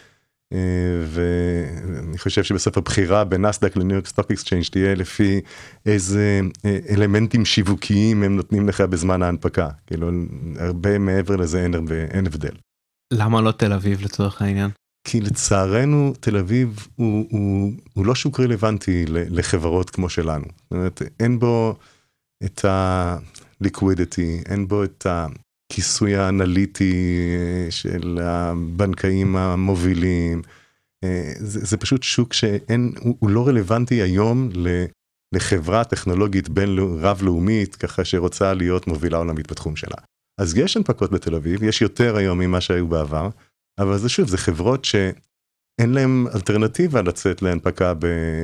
אה, 0.52 0.58
ואני 1.06 2.18
חושב 2.18 2.42
שבסוף 2.42 2.78
הבחירה 2.78 3.24
בנסדק 3.24 3.76
לניו 3.76 3.96
יורק 3.96 4.06
סטוק 4.06 4.30
אקסצ'יינג' 4.30 4.64
תהיה 4.64 4.94
לפי 4.94 5.40
איזה 5.86 6.40
אה, 6.64 6.78
אלמנטים 6.90 7.44
שיווקיים 7.44 8.22
הם 8.22 8.36
נותנים 8.36 8.68
לך 8.68 8.80
בזמן 8.80 9.22
ההנפקה 9.22 9.68
כאילו 9.86 10.10
הרבה 10.58 10.98
מעבר 10.98 11.36
לזה 11.36 11.62
אין 11.62 11.74
הרבה 11.74 11.94
אין 11.94 12.26
הבדל. 12.26 12.54
למה 13.12 13.40
לא 13.40 13.52
תל 13.52 13.72
אביב 13.72 14.02
לצורך 14.02 14.42
העניין? 14.42 14.70
כי 15.04 15.20
לצערנו 15.20 16.12
תל 16.20 16.36
אביב 16.36 16.86
הוא, 16.96 17.26
הוא, 17.30 17.72
הוא 17.92 18.06
לא 18.06 18.14
שוק 18.14 18.40
רלוונטי 18.40 19.04
לחברות 19.08 19.90
כמו 19.90 20.08
שלנו. 20.08 20.44
זאת 20.44 20.70
אומרת, 20.70 21.02
אין 21.20 21.38
בו 21.38 21.74
את 22.44 22.64
ה-liquidity, 22.64 24.48
אין 24.50 24.68
בו 24.68 24.84
את 24.84 25.06
ה... 25.06 25.26
הכיסוי 25.72 26.16
האנליטי 26.16 26.92
אה, 27.38 27.70
של 27.70 28.18
הבנקאים 28.22 29.36
המובילים. 29.36 30.42
אה, 31.04 31.32
זה, 31.38 31.60
זה 31.64 31.76
פשוט 31.76 32.02
שוק 32.02 32.32
שאין, 32.32 32.92
הוא, 33.00 33.16
הוא 33.18 33.30
לא 33.30 33.48
רלוונטי 33.48 34.02
היום 34.02 34.50
לחברה 35.34 35.84
טכנולוגית 35.84 36.48
בין 36.48 36.78
רב-לאומית, 36.78 37.76
ככה 37.76 38.04
שרוצה 38.04 38.54
להיות 38.54 38.86
מובילה 38.86 39.16
עולמית 39.18 39.50
בתחום 39.50 39.76
שלה. 39.76 39.96
אז 40.40 40.56
יש 40.56 40.76
הנפקות 40.76 41.10
בתל 41.10 41.34
אביב, 41.34 41.62
יש 41.62 41.82
יותר 41.82 42.16
היום 42.16 42.38
ממה 42.38 42.60
שהיו 42.60 42.88
בעבר, 42.88 43.28
אבל 43.78 43.98
זה 43.98 44.08
שוב, 44.08 44.28
זה 44.28 44.38
חברות 44.38 44.84
שאין 44.84 45.92
להן 45.94 46.26
אלטרנטיבה 46.34 47.02
לצאת 47.02 47.42
להנפקה 47.42 47.92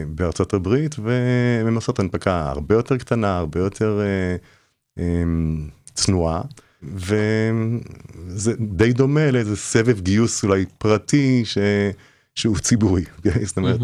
בארצות 0.08 0.54
הברית, 0.54 0.96
והן 0.98 1.74
עושות 1.74 1.98
הנפקה 1.98 2.50
הרבה 2.50 2.74
יותר 2.74 2.96
קטנה, 2.96 3.38
הרבה 3.38 3.60
יותר 3.60 4.00
אה, 4.00 4.36
אה, 4.98 5.24
צנועה. 5.94 6.42
וזה 6.82 8.52
די 8.60 8.92
דומה 8.92 9.30
לאיזה 9.30 9.56
סבב 9.56 10.00
גיוס 10.00 10.44
אולי 10.44 10.64
פרטי 10.78 11.44
ש... 11.44 11.58
שהוא 12.34 12.58
ציבורי, 12.58 13.04
אוקיי? 13.16 13.44
זאת 13.46 13.56
אומרת, 13.56 13.80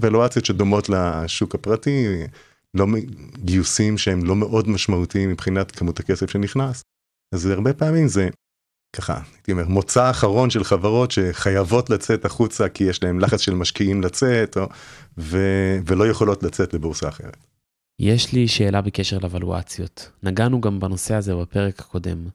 ולואציות 0.00 0.44
שדומות 0.44 0.88
לשוק 0.88 1.54
הפרטי, 1.54 2.06
לא 2.74 2.86
גיוסים 3.38 3.98
שהם 3.98 4.24
לא 4.24 4.36
מאוד 4.36 4.68
משמעותיים 4.68 5.30
מבחינת 5.30 5.70
כמות 5.70 6.00
הכסף 6.00 6.30
שנכנס, 6.30 6.82
אז 7.34 7.46
הרבה 7.46 7.72
פעמים 7.72 8.08
זה 8.08 8.28
ככה, 8.96 9.20
הייתי 9.34 9.52
אומר, 9.52 9.68
מוצא 9.68 10.10
אחרון 10.10 10.50
של 10.50 10.64
חברות 10.64 11.10
שחייבות 11.10 11.90
לצאת 11.90 12.24
החוצה 12.24 12.68
כי 12.68 12.84
יש 12.84 13.02
להם 13.02 13.20
לחץ 13.20 13.40
של 13.40 13.54
משקיעים 13.54 14.02
לצאת, 14.02 14.56
או, 14.56 14.68
ו, 15.18 15.38
ולא 15.86 16.08
יכולות 16.08 16.42
לצאת 16.42 16.74
לבורסה 16.74 17.08
אחרת. 17.08 17.36
יש 17.98 18.32
לי 18.32 18.48
שאלה 18.48 18.80
בקשר 18.80 19.18
לוולואציות. 19.18 20.10
נגענו 20.22 20.60
גם 20.60 20.80
בנושא 20.80 21.14
הזה 21.14 21.34
בפרק 21.34 21.80
הקודם. 21.80 22.26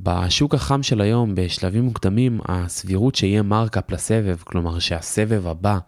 בשוק 0.00 0.54
החם 0.54 0.82
של 0.82 1.00
היום, 1.00 1.34
בשלבים 1.34 1.84
מוקדמים, 1.84 2.40
הסבירות 2.44 3.14
שיהיה 3.14 3.42
מרקאפ 3.42 3.90
לסבב, 3.90 4.36
כלומר 4.36 4.78
שהסבב 4.78 5.46
הבא 5.46 5.78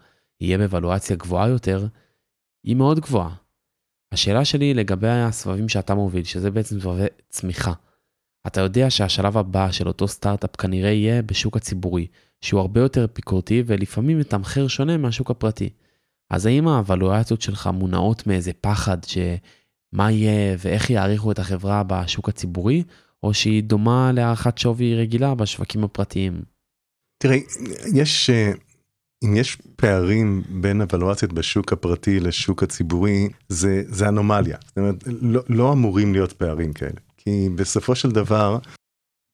יהיה 0.41 0.59
בוולואציה 0.59 1.17
גבוהה 1.17 1.49
יותר, 1.49 1.87
היא 2.65 2.77
מאוד 2.77 3.01
גבוהה. 3.01 3.35
השאלה 4.13 4.45
שלי 4.45 4.75
לגבי 4.75 5.09
הסבבים 5.09 5.69
שאתה 5.69 5.95
מוביל, 5.95 6.25
שזה 6.25 6.51
בעצם 6.51 6.81
סבבי 6.81 7.07
צמיחה. 7.29 7.73
אתה 8.47 8.61
יודע 8.61 8.91
שהשלב 8.91 9.37
הבא 9.37 9.71
של 9.71 9.89
אותו 9.89 10.09
סטארט-אפ 10.09 10.57
כנראה 10.57 10.91
יהיה 10.91 11.23
בשוק 11.23 11.57
הציבורי, 11.57 12.07
שהוא 12.41 12.61
הרבה 12.61 12.81
יותר 12.81 13.07
פיקורתי 13.13 13.63
ולפעמים 13.67 14.19
מתמחר 14.19 14.69
שונה 14.69 14.97
מהשוק 14.97 15.31
הפרטי. 15.31 15.71
אז 16.31 16.47
האם 16.47 16.69
האבלואציות 16.69 17.43
שלך 17.43 17.67
מונעות 17.67 18.27
מאיזה 18.27 18.53
פחד 18.61 18.99
שמה 19.05 20.11
יהיה 20.11 20.57
ואיך 20.59 20.91
יעריכו 20.91 21.33
את 21.33 21.39
החברה 21.39 21.83
בשוק 21.87 22.29
הציבורי, 22.29 22.83
או 23.23 23.35
שהיא 23.35 23.63
דומה 23.63 24.13
להערכת 24.15 24.59
שווי 24.59 24.95
רגילה 24.95 25.35
בשווקים 25.35 25.85
הפרטיים? 25.85 26.43
תראה, 27.19 27.37
יש, 27.95 28.31
אה, 28.31 28.53
אם 29.25 29.37
יש 29.37 29.59
פערים 29.77 30.43
בין 30.49 30.81
אבלואציות 30.81 31.33
בשוק 31.33 31.73
הפרטי 31.73 32.21
לשוק 32.21 32.63
הציבורי, 32.63 33.29
זה, 33.49 33.83
זה 33.87 34.09
אנומליה. 34.09 34.57
זאת 34.67 34.79
אומרת, 34.79 35.05
לא, 35.07 35.43
לא 35.49 35.73
אמורים 35.73 36.13
להיות 36.13 36.33
פערים 36.33 36.73
כאלה. 36.73 37.01
כי 37.17 37.49
בסופו 37.55 37.95
של 37.95 38.11
דבר, 38.11 38.59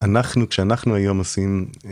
אנחנו, 0.06 0.48
כשאנחנו 0.48 0.94
היום 0.94 1.18
עושים 1.18 1.66
אה, 1.84 1.90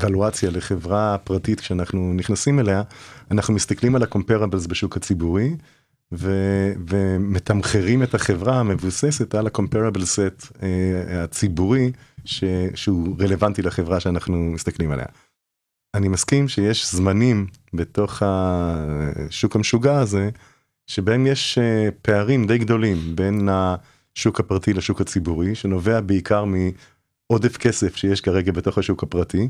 ולואציה 0.00 0.50
לחברה 0.50 1.18
פרטית, 1.24 1.60
כשאנחנו 1.60 2.12
נכנסים 2.14 2.60
אליה, 2.60 2.82
אנחנו 3.30 3.54
מסתכלים 3.54 3.96
על 3.96 4.02
ה-comparables 4.02 4.68
בשוק 4.68 4.96
הציבורי, 4.96 5.56
ו- 6.12 6.72
ומתמחרים 6.88 8.02
את 8.02 8.14
החברה 8.14 8.60
המבוססת 8.60 9.34
על 9.34 9.46
ה-comparable 9.46 9.98
set 9.98 10.62
אה, 10.62 11.22
הציבורי, 11.24 11.92
ש- 12.24 12.44
שהוא 12.74 13.16
רלוונטי 13.20 13.62
לחברה 13.62 14.00
שאנחנו 14.00 14.36
מסתכלים 14.36 14.90
עליה. 14.90 15.06
אני 15.94 16.08
מסכים 16.08 16.48
שיש 16.48 16.92
זמנים 16.94 17.46
בתוך 17.74 18.22
השוק 18.26 19.56
המשוגע 19.56 19.98
הזה, 19.98 20.30
שבהם 20.86 21.26
יש 21.26 21.58
אה, 21.58 21.88
פערים 22.02 22.46
די 22.46 22.58
גדולים 22.58 23.16
בין 23.16 23.48
השוק 23.52 24.40
הפרטי 24.40 24.72
לשוק 24.72 25.00
הציבורי, 25.00 25.54
שנובע 25.54 26.00
בעיקר 26.00 26.44
מ... 26.44 26.54
עודף 27.30 27.56
כסף 27.56 27.96
שיש 27.96 28.20
כרגע 28.20 28.52
בתוך 28.52 28.78
השוק 28.78 29.02
הפרטי 29.02 29.48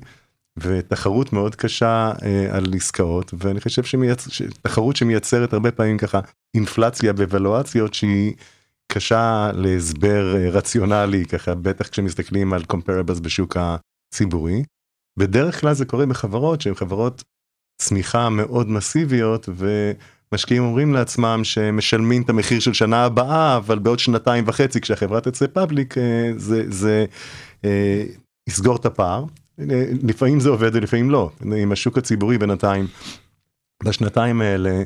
ותחרות 0.56 1.32
מאוד 1.32 1.54
קשה 1.54 2.12
אה, 2.22 2.56
על 2.56 2.64
עסקאות 2.76 3.34
ואני 3.38 3.60
חושב 3.60 3.84
שמייצ... 3.84 4.28
תחרות 4.62 4.96
שמייצרת 4.96 5.52
הרבה 5.52 5.70
פעמים 5.70 5.98
ככה 5.98 6.20
אינפלציה 6.54 7.12
בוולואציות 7.12 7.94
שהיא 7.94 8.34
קשה 8.92 9.50
להסבר 9.54 10.36
אה, 10.36 10.50
רציונלי 10.50 11.24
ככה 11.26 11.54
בטח 11.54 11.88
כשמסתכלים 11.88 12.52
על 12.52 12.62
comparables 12.72 13.20
בשוק 13.22 13.56
הציבורי. 13.56 14.62
בדרך 15.18 15.60
כלל 15.60 15.74
זה 15.74 15.84
קורה 15.84 16.06
בחברות 16.06 16.60
שהן 16.60 16.74
חברות 16.74 17.24
צמיחה 17.82 18.28
מאוד 18.28 18.68
מסיביות 18.68 19.48
ומשקיעים 19.56 20.62
אומרים 20.62 20.94
לעצמם 20.94 21.40
שהם 21.44 21.76
משלמים 21.76 22.22
את 22.22 22.30
המחיר 22.30 22.60
של 22.60 22.72
שנה 22.72 23.04
הבאה 23.04 23.56
אבל 23.56 23.78
בעוד 23.78 23.98
שנתיים 23.98 24.44
וחצי 24.46 24.80
כשהחברה 24.80 25.20
תצא 25.20 25.46
פאבליק 25.46 25.98
אה, 25.98 26.30
זה 26.36 26.64
זה 26.68 27.04
יסגור 28.48 28.76
את 28.76 28.86
הפער. 28.86 29.24
לפעמים 30.02 30.40
זה 30.40 30.48
עובד 30.48 30.70
ולפעמים 30.74 31.10
לא. 31.10 31.30
אם 31.62 31.72
השוק 31.72 31.98
הציבורי 31.98 32.38
בינתיים 32.38 32.86
בשנתיים 33.84 34.40
האלה 34.40 34.82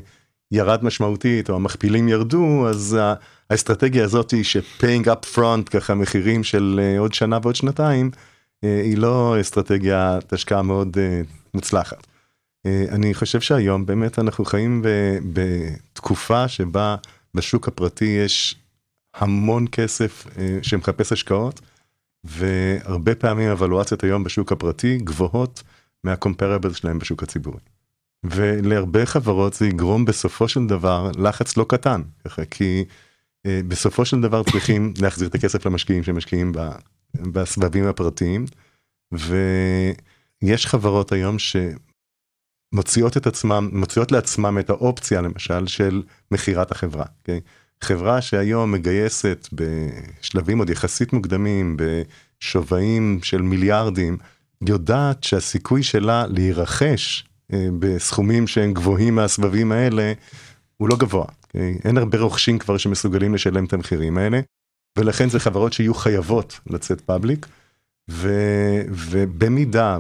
ירד 0.53 0.85
משמעותית 0.85 1.51
או 1.51 1.55
המכפילים 1.55 2.09
ירדו 2.09 2.69
אז 2.69 2.99
האסטרטגיה 3.51 4.05
הזאת 4.05 4.31
היא 4.31 4.45
ש 4.45 4.61
paying 4.61 5.09
up 5.09 5.25
front 5.25 5.77
ככה 5.77 5.95
מחירים 5.95 6.45
של 6.45 6.81
אה, 6.83 6.99
עוד 6.99 7.15
שנה 7.15 7.39
ועוד 7.43 7.57
שנתיים 7.57 8.11
אה, 8.65 8.81
היא 8.85 8.99
לא 8.99 9.37
אסטרטגיית 9.41 10.33
השקעה 10.33 10.63
מאוד 10.63 10.97
אה, 10.99 11.21
מוצלחת. 11.55 12.07
אה, 12.67 12.85
אני 12.89 13.15
חושב 13.15 13.41
שהיום 13.41 13.87
באמת 13.87 14.19
אנחנו 14.19 14.45
חיים 14.45 14.83
בתקופה 15.33 16.49
שבה 16.49 16.97
בשוק 17.35 17.69
הפרטי 17.69 18.05
יש 18.25 18.57
המון 19.15 19.67
כסף 19.73 20.27
אה, 20.39 20.59
שמחפש 20.63 21.13
השקעות, 21.13 21.61
והרבה 22.25 23.15
פעמים 23.15 23.51
הוולואציות 23.51 24.05
היום 24.05 24.25
בשוק 24.25 24.53
הפרטי 24.53 24.99
גבוהות 24.99 25.63
מהקומפרבל 26.05 26.73
שלהם 26.73 26.99
בשוק 26.99 27.23
הציבורי. 27.23 27.61
ולהרבה 28.25 29.07
חברות 29.07 29.55
זה 29.55 29.67
יגרום 29.67 30.05
בסופו 30.05 30.49
של 30.49 30.67
דבר 30.67 31.11
לחץ 31.17 31.57
לא 31.57 31.67
קטן, 31.69 32.03
כי 32.51 32.85
אה, 33.47 33.61
בסופו 33.69 34.05
של 34.05 34.21
דבר 34.21 34.43
צריכים 34.43 34.93
להחזיר 35.03 35.29
את 35.29 35.35
הכסף 35.35 35.67
למשקיעים 35.67 36.03
שמשקיעים 36.03 36.53
ב- 36.53 36.71
בסבבים 37.15 37.87
הפרטיים, 37.87 38.47
ויש 39.13 40.67
חברות 40.67 41.13
היום 41.13 41.37
שמוציאות 42.75 43.17
את 43.17 43.27
עצמם, 43.27 43.71
מוציאות 43.73 44.13
לעצמם 44.13 44.59
את 44.59 44.71
האופציה 44.71 45.21
למשל 45.21 45.67
של 45.67 46.03
מכירת 46.31 46.71
החברה. 46.71 47.05
Okay? 47.05 47.41
חברה 47.85 48.23
שהיום 48.23 48.73
מגייסת 48.73 49.49
בשלבים 49.53 50.59
עוד 50.59 50.71
יחסית 50.71 51.13
מוקדמים, 51.13 51.77
בשווים 51.79 53.21
של 53.23 53.43
מיליארדים, 53.43 54.19
יודעת 54.69 55.25
שהסיכוי 55.25 55.83
שלה 55.83 56.27
להירכש 56.27 57.25
אה, 57.53 57.67
בסכומים 57.79 58.47
שהם 58.47 58.75
גבוהים 58.75 59.15
מהסבבים 59.15 59.73
האלה, 59.73 60.13
הוא 60.77 60.89
לא 60.89 60.97
גבוה. 60.97 61.25
Okay? 61.25 61.57
אין 61.85 61.99
הרבה 61.99 62.19
רוכשים 62.19 62.59
כבר 62.59 62.77
שמסוגלים 62.77 63.35
לשלם 63.35 63.65
את 63.65 63.73
המחירים 63.73 64.19
האלה, 64.19 64.41
ולכן 64.99 65.29
זה 65.29 65.41
חברות 65.41 65.73
שיהיו 65.73 65.95
חייבות 65.95 66.61
לצאת 66.67 67.01
פאבליק, 67.01 67.47
ו, 68.11 68.33
ובמידה 68.89 69.99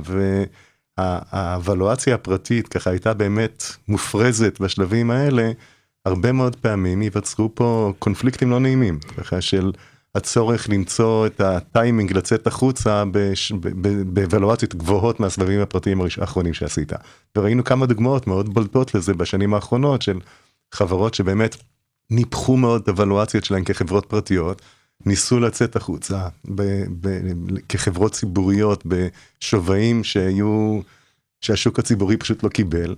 והוולואציה 0.98 2.14
הפרטית 2.14 2.68
ככה 2.68 2.90
הייתה 2.90 3.14
באמת 3.14 3.64
מופרזת 3.88 4.60
בשלבים 4.60 5.10
האלה, 5.10 5.52
הרבה 6.04 6.32
מאוד 6.32 6.56
פעמים 6.56 7.02
ייווצרו 7.02 7.54
פה 7.54 7.92
קונפליקטים 7.98 8.50
לא 8.50 8.60
נעימים, 8.60 8.98
ככה 9.16 9.40
של 9.40 9.72
הצורך 10.14 10.68
למצוא 10.68 11.26
את 11.26 11.40
הטיימינג 11.40 12.12
לצאת 12.12 12.46
החוצה 12.46 13.04
בוולואציות 14.06 14.74
גבוהות 14.74 15.20
מהסבבים 15.20 15.60
הפרטיים 15.60 16.00
האחרונים 16.20 16.54
שעשית. 16.54 16.92
וראינו 17.36 17.64
כמה 17.64 17.86
דוגמאות 17.86 18.26
מאוד 18.26 18.54
בולטות 18.54 18.94
לזה 18.94 19.14
בשנים 19.14 19.54
האחרונות 19.54 20.02
של 20.02 20.18
חברות 20.72 21.14
שבאמת 21.14 21.56
ניפחו 22.10 22.56
מאוד 22.56 22.82
את 22.82 22.88
הוולואציות 22.88 23.44
שלהן 23.44 23.64
כחברות 23.64 24.06
פרטיות, 24.06 24.62
ניסו 25.06 25.40
לצאת 25.40 25.76
החוצה 25.76 26.28
ב, 26.54 26.62
ב, 27.00 27.18
כחברות 27.68 28.12
ציבוריות 28.12 28.84
בשווים 28.86 30.04
שהיו, 30.04 30.80
שהשוק 31.40 31.78
הציבורי 31.78 32.16
פשוט 32.16 32.42
לא 32.42 32.48
קיבל. 32.48 32.94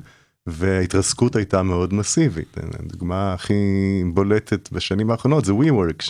וההתרסקות 0.46 1.36
הייתה 1.36 1.62
מאוד 1.62 1.94
מסיבית. 1.94 2.56
הדוגמה 2.78 3.32
הכי 3.32 3.54
בולטת 4.14 4.72
בשנים 4.72 5.10
האחרונות 5.10 5.44
זה 5.44 5.52
WeWork 5.52 6.02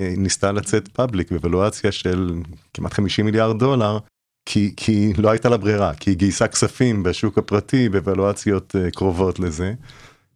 שניסתה 0.00 0.52
לצאת 0.52 0.88
public 0.88 1.32
ב 1.32 1.38
valuation 1.38 1.92
של 1.92 2.32
כמעט 2.74 2.92
50 2.92 3.24
מיליארד 3.24 3.58
דולר. 3.58 3.98
כי, 4.46 4.72
כי 4.76 5.12
לא 5.18 5.30
הייתה 5.30 5.48
לה 5.48 5.56
ברירה, 5.56 5.94
כי 5.94 6.10
היא 6.10 6.16
גייסה 6.16 6.48
כספים 6.48 7.02
בשוק 7.02 7.38
הפרטי 7.38 7.88
בוולואציות 7.88 8.76
אה, 8.76 8.90
קרובות 8.90 9.38
לזה. 9.38 9.74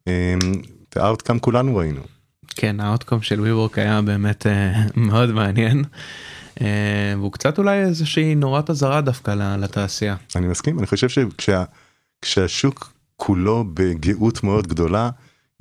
את 0.02 0.96
ה 0.96 1.02
outcome 1.02 1.38
כולנו 1.38 1.76
ראינו. 1.76 2.00
כן 2.48 2.80
ה 2.80 2.86
outcome 2.86 3.22
של 3.22 3.40
WeWork 3.40 3.72
היה 3.76 4.02
באמת 4.02 4.46
uh, 4.46 4.50
מאוד 4.96 5.30
מעניין. 5.30 5.84
uh, 6.54 6.62
והוא 7.16 7.32
קצת 7.32 7.58
אולי 7.58 7.78
איזושהי 7.78 8.34
נורת 8.34 8.70
אזהרה 8.70 9.00
דווקא 9.00 9.30
לתעשייה. 9.58 10.16
אני 10.36 10.46
מסכים 10.46 10.78
אני 10.78 10.86
חושב 10.86 11.08
שכשהשוק 11.38 12.93
כולו 13.16 13.64
בגאות 13.74 14.44
מאוד 14.44 14.66
גדולה 14.66 15.10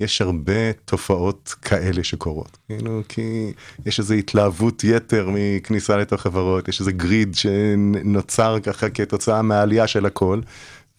יש 0.00 0.22
הרבה 0.22 0.72
תופעות 0.84 1.54
כאלה 1.62 2.04
שקורות 2.04 2.58
כאילו 2.68 3.02
כי 3.08 3.52
יש 3.86 3.98
איזה 3.98 4.14
התלהבות 4.14 4.84
יתר 4.84 5.28
מכניסה 5.32 5.96
לתוך 5.96 6.20
חברות 6.20 6.68
יש 6.68 6.80
איזה 6.80 6.92
גריד 6.92 7.34
שנוצר 7.34 8.60
ככה 8.60 8.90
כתוצאה 8.90 9.42
מהעלייה 9.42 9.86
של 9.86 10.06
הכל 10.06 10.40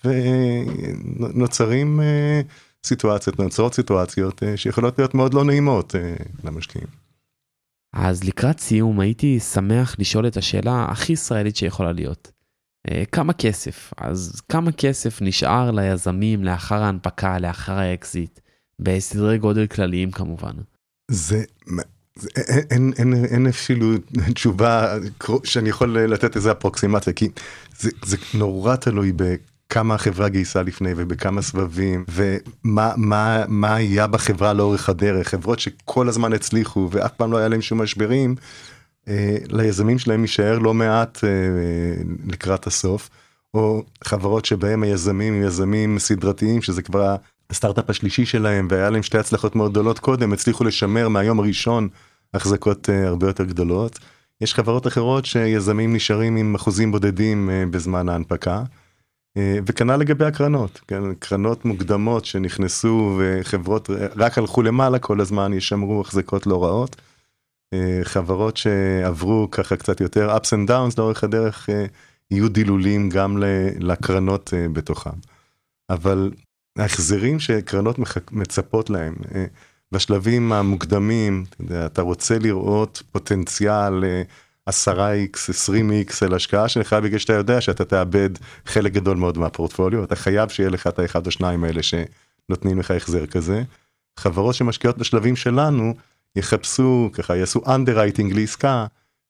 ונוצרים 0.06 2.02
אה, 2.02 2.42
סיטואציות 2.86 3.40
נוצרות 3.40 3.74
סיטואציות 3.74 4.44
אה, 4.44 4.58
שיכולות 4.58 4.98
להיות 4.98 5.14
מאוד 5.14 5.34
לא 5.34 5.44
נעימות 5.44 5.96
אה, 5.96 6.16
למשקיעים. 6.44 6.88
אז 7.94 8.24
לקראת 8.24 8.60
סיום 8.60 9.00
הייתי 9.00 9.40
שמח 9.40 9.96
לשאול 10.00 10.28
את 10.28 10.38
השאלה 10.38 10.86
הכי 10.90 11.14
ישראלית 11.14 11.56
שיכולה 11.56 11.92
להיות. 11.92 12.35
כמה 13.12 13.34
כסף 13.34 13.94
אז 13.98 14.42
כמה 14.50 14.72
כסף 14.72 15.22
נשאר 15.22 15.72
ליזמים 15.72 16.44
לאחר 16.44 16.84
ההנפקה 16.84 17.40
לאחר 17.40 17.78
האקזיט 17.78 18.40
בסדרי 18.80 19.38
גודל 19.38 19.68
כלליים 19.68 20.12
כמובן. 20.12 20.54
זה, 21.12 21.44
זה 22.16 22.30
אין, 22.72 22.94
אין, 22.98 23.26
אין 23.26 23.48
אפילו 23.48 23.94
תשובה 24.34 24.98
שאני 25.44 25.70
יכול 25.70 26.00
לתת 26.00 26.36
איזה 26.36 26.52
אפרוקסימציה 26.52 27.14
כי 27.14 27.30
זה, 27.80 27.90
זה 28.06 28.18
נורא 28.34 28.76
תלוי 28.76 29.12
בכמה 29.16 29.96
החברה 29.96 30.30
גייסה 30.30 30.64
לפני 30.64 30.94
ובכמה 30.98 31.42
סבבים 31.42 32.06
ומה 32.10 32.94
מה, 32.96 33.44
מה 33.48 33.76
היה 33.76 34.08
בחברה 34.08 34.54
לאורך 34.54 34.90
הדרך 34.90 35.28
חברות 35.28 35.60
שכל 35.60 36.10
הזמן 36.10 36.34
הצליחו 36.34 36.90
ואף 36.92 37.12
פעם 37.12 37.32
לא 37.32 37.38
היה 37.38 37.48
להם 37.48 37.62
שום 37.62 37.82
משברים. 37.82 38.36
אה, 39.08 39.38
ליזמים 39.50 40.00
שלהם 40.00 40.22
יישאר 40.22 40.60
לא 40.60 40.74
מעט 40.74 41.24
אה, 41.24 41.30
לקראת 42.28 42.68
הסוף, 42.68 43.10
או 43.54 43.84
חברות 44.04 44.46
שבהם 44.46 44.84
היזמים 44.84 45.34
הם 45.34 45.44
יזמים 45.44 46.00
סדרתיים 46.00 46.62
שזה 46.62 46.82
כבר 46.82 47.16
הסטארט-אפ 47.50 47.90
השלישי 47.90 48.26
שלהם 48.26 48.68
והיה 48.72 48.90
להם 48.90 49.04
שתי 49.04 49.18
הצלחות 49.18 49.56
מאוד 49.56 49.72
גדולות 49.72 50.00
קודם 50.00 50.34
הצליחו 50.34 50.64
לשמר 50.64 51.10
מהיום 51.10 51.40
הראשון 51.40 51.88
החזקות 52.34 52.90
אה, 52.90 53.08
הרבה 53.08 53.28
יותר 53.28 53.44
גדולות. 53.44 54.00
יש 54.42 54.54
חברות 54.54 54.88
אחרות 54.88 55.26
שיזמים 55.26 55.96
נשארים 55.96 56.36
עם 56.36 56.56
אחוזים 56.56 56.92
בודדים 56.92 57.50
בזמן 57.72 58.10
ההנפקה. 58.10 58.64
וכנ"ל 59.38 59.96
לגבי 59.96 60.26
הקרנות, 60.26 60.82
כן, 60.88 61.14
קרנות 61.20 61.66
מוקדמות 61.66 62.26
שנכנסו 62.26 63.20
וחברות 63.20 63.90
רק 64.16 64.38
הלכו 64.38 64.62
למעלה 64.62 65.00
כל 65.00 65.22
הזמן 65.22 65.54
ישמרו 65.54 66.02
החזקות 66.02 66.48
לא 66.48 66.64
רעות. 66.64 66.96
אה, 67.74 68.00
חברות 68.04 68.58
שעברו 68.58 69.48
ככה 69.52 69.76
קצת 69.76 70.02
יותר 70.02 70.38
ups 70.38 70.48
and 70.50 70.70
downs 70.70 70.96
לאורך 70.98 71.24
הדרך 71.24 71.70
אה, 71.70 71.86
יהיו 72.32 72.50
דילולים 72.50 73.10
גם 73.10 73.38
לקרנות 73.80 74.54
אה, 74.54 74.70
בתוכם. 74.70 75.18
אבל 75.90 76.32
ההחזרים 76.78 77.40
שקרנות 77.40 78.00
מצפות 78.32 78.90
להם 78.90 79.16
בשלבים 79.92 80.52
המוקדמים, 80.52 81.46
אתה, 81.50 81.64
יודע, 81.64 81.86
אתה 81.86 82.02
רוצה 82.02 82.40
לראות 82.40 83.04
פוטנציאל 83.12 84.04
10x, 84.70 85.36
20x 85.50 86.26
על 86.26 86.34
השקעה 86.34 86.70
שלך 86.70 86.94
בגלל 86.94 87.20
שאתה 87.20 87.34
יודע 87.34 87.62
שאתה 87.62 87.86
תאבד 87.86 88.30
חלק 88.66 88.92
גדול 88.94 89.18
מאוד 89.18 89.38
מהפורטפוליו, 89.38 90.04
אתה 90.04 90.16
חייב 90.16 90.50
שיהיה 90.50 90.70
לך 90.70 90.88
את 90.88 91.00
האחד 91.00 91.26
או 91.26 91.32
שניים 91.32 91.64
האלה 91.64 91.82
שנותנים 91.84 92.80
לך 92.80 92.92
החזר 92.92 93.26
כזה. 93.26 93.64
חברות 94.20 94.56
שמשקיעות 94.56 94.98
בשלבים 94.98 95.36
שלנו, 95.36 95.94
יחפשו 96.36 97.10
ככה 97.14 97.36
יעשו 97.36 97.60
underwriting 97.60 98.34
לעסקה 98.34 98.86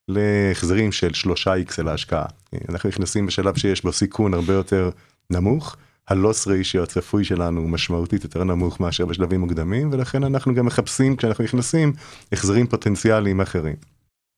להחזרים 0.08 0.92
של 0.92 1.10
3x 1.10 1.74
על 1.78 1.88
ההשקעה. 1.88 2.26
אנחנו 2.70 2.90
נכנסים 2.90 3.26
בשלב 3.26 3.58
שיש 3.58 3.84
בו 3.84 3.92
סיכון 3.92 4.34
הרבה 4.34 4.54
יותר 4.54 4.90
נמוך. 5.30 5.76
הלוס 6.08 6.48
ריישיו 6.48 6.84
הצפוי 6.84 7.24
שלנו 7.24 7.62
הוא 7.62 7.70
משמעותית 7.70 8.24
יותר 8.24 8.44
נמוך 8.44 8.80
מאשר 8.80 9.06
בשלבים 9.06 9.40
מוקדמים 9.40 9.90
ולכן 9.94 10.24
אנחנו 10.24 10.56
גם 10.56 10.66
מחפשים 10.66 11.16
כשאנחנו 11.16 11.44
נכנסים 11.44 11.94
החזרים 12.32 12.68
פוטנציאליים 12.68 13.42
אחרים. 13.42 13.76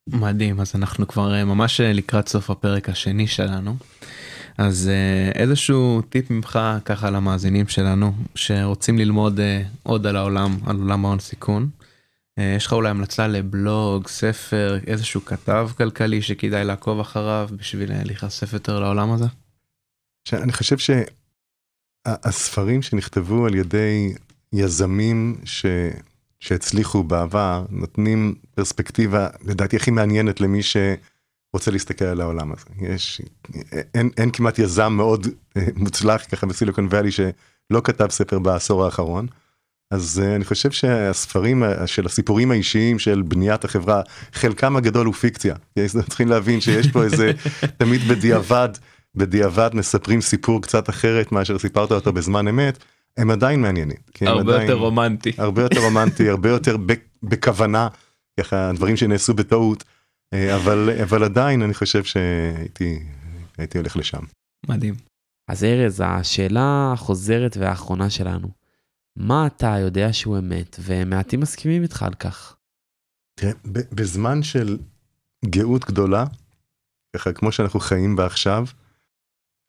מדהים 0.10 0.60
אז 0.60 0.72
אנחנו 0.76 1.08
כבר 1.08 1.34
אה, 1.34 1.46
ממש 1.46 1.82
אה, 1.82 1.94
לקראת 1.94 2.28
סוף 2.28 2.50
הפרק 2.50 2.90
השני 2.90 3.28
שלנו. 3.28 3.76
אז 4.58 4.90
אה, 4.90 5.42
איזשהו 5.42 6.02
טיפ 6.10 6.32
ממך 6.32 6.60
ככה 6.86 7.10
למאזינים 7.10 7.68
שלנו 7.68 8.14
שרוצים 8.36 8.98
ללמוד 8.98 9.40
עוד 9.84 10.08
על 10.08 10.16
העולם 10.16 10.58
על 10.66 10.76
עולם 10.76 11.06
ההון 11.06 11.20
סיכון. 11.20 11.70
אה, 12.38 12.54
יש 12.58 12.66
לך 12.66 12.74
אולי 12.74 12.90
המלצה 12.90 13.28
לבלוג, 13.28 14.08
ספר, 14.08 14.80
איזשהו 14.88 15.26
כתב 15.26 15.70
כלכלי 15.78 16.22
שכדאי 16.22 16.66
לעקוב 16.66 17.00
אחריו 17.00 17.50
בשביל 17.52 17.92
אה, 17.92 18.04
להיחשף 18.04 18.54
יותר 18.54 18.80
לעולם 18.80 19.12
הזה? 19.12 19.26
אני 20.34 20.52
חושב 20.52 20.78
שהספרים 22.08 22.82
שנכתבו 22.82 23.46
על 23.46 23.56
ידי 23.56 24.14
יזמים 24.54 25.36
ש... 25.44 25.66
שהצליחו 26.40 27.04
בעבר 27.04 27.66
נותנים 27.70 28.36
פרספקטיבה 28.56 29.28
לדעתי 29.46 29.76
הכי 29.76 29.92
מעניינת 29.92 30.42
למי 30.42 30.62
שרוצה 30.64 31.72
להסתכל 31.72 32.06
על 32.06 32.22
העולם 32.22 32.52
הזה. 32.52 32.66
יש, 32.82 33.22
אין, 33.94 34.10
אין 34.18 34.32
כמעט 34.32 34.60
יזם 34.60 34.94
מאוד 34.94 35.28
אה, 35.58 35.62
מוצלח 35.76 36.26
ככה 36.32 36.46
בסיליקון 36.46 36.86
וואלי 36.86 37.12
שלא 37.12 37.82
כתב 37.84 38.08
ספר 38.10 38.40
בעשור 38.40 38.86
האחרון. 38.86 39.28
אז 39.92 40.22
uh, 40.24 40.36
אני 40.36 40.46
חושב 40.46 40.72
שהספרים 40.72 41.64
uh, 41.64 41.88
של 41.88 42.06
הסיפורים 42.06 42.52
האישיים 42.52 43.00
של 43.00 43.22
בניית 43.22 43.66
החברה, 43.66 44.02
חלקם 44.34 44.76
הגדול 44.76 45.06
הוא 45.06 45.14
פיקציה. 45.14 45.56
צריכים 46.10 46.28
להבין 46.28 46.62
שיש 46.62 46.88
פה 46.88 47.04
איזה, 47.04 47.32
תמיד 47.78 48.02
בדיעבד, 48.02 48.70
בדיעבד 49.16 49.70
מספרים 49.74 50.22
סיפור 50.22 50.62
קצת 50.62 50.90
אחרת 50.90 51.32
מאשר 51.32 51.60
סיפרת 51.60 51.92
אותו 51.92 52.14
בזמן 52.14 52.48
אמת, 52.48 52.84
הם 53.18 53.32
עדיין 53.32 53.62
מעניינים. 53.62 53.98
הרבה 54.22 54.54
עדיין, 54.54 54.62
יותר 54.62 54.74
רומנטי. 54.74 55.32
הרבה 55.38 55.62
יותר 55.62 55.80
רומנטי, 55.80 56.30
הרבה 56.34 56.50
יותר 56.50 56.78
בכוונה, 57.24 57.88
ככה 58.40 58.72
דברים 58.76 58.98
שנעשו 58.98 59.34
בטעות, 59.34 59.84
אה, 60.34 60.56
אבל, 60.56 60.90
אבל 61.04 61.24
עדיין 61.24 61.62
אני 61.62 61.74
חושב 61.74 62.04
שהייתי 62.04 63.00
הייתי 63.58 63.78
הולך 63.78 63.98
לשם. 63.98 64.20
מדהים. 64.68 64.96
אז 65.48 65.64
ארז, 65.64 66.04
השאלה 66.06 66.92
החוזרת 66.94 67.58
והאחרונה 67.58 68.10
שלנו, 68.10 68.48
מה 69.18 69.48
אתה 69.48 69.76
יודע 69.80 70.14
שהוא 70.14 70.38
אמת, 70.38 70.76
ומעטים 70.80 71.40
מסכימים 71.40 71.84
איתך 71.84 72.04
על 72.04 72.14
כך? 72.14 72.56
תראה, 73.40 73.52
בזמן 73.66 74.44
של 74.44 74.78
גאות 75.46 75.86
גדולה, 75.86 76.26
ככה 77.16 77.34
כמו 77.34 77.52
שאנחנו 77.52 77.80
חיים 77.80 78.16
בה 78.16 78.26
עכשיו, 78.26 78.66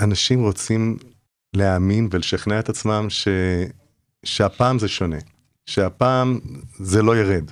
אנשים 0.02 0.42
רוצים 0.42 0.96
להאמין 1.56 2.08
ולשכנע 2.10 2.60
את 2.60 2.68
עצמם 2.68 3.06
ש... 3.08 3.28
שהפעם 4.24 4.78
זה 4.78 4.88
שונה, 4.88 5.16
שהפעם 5.66 6.38
זה 6.78 7.02
לא 7.02 7.16
ירד. 7.16 7.50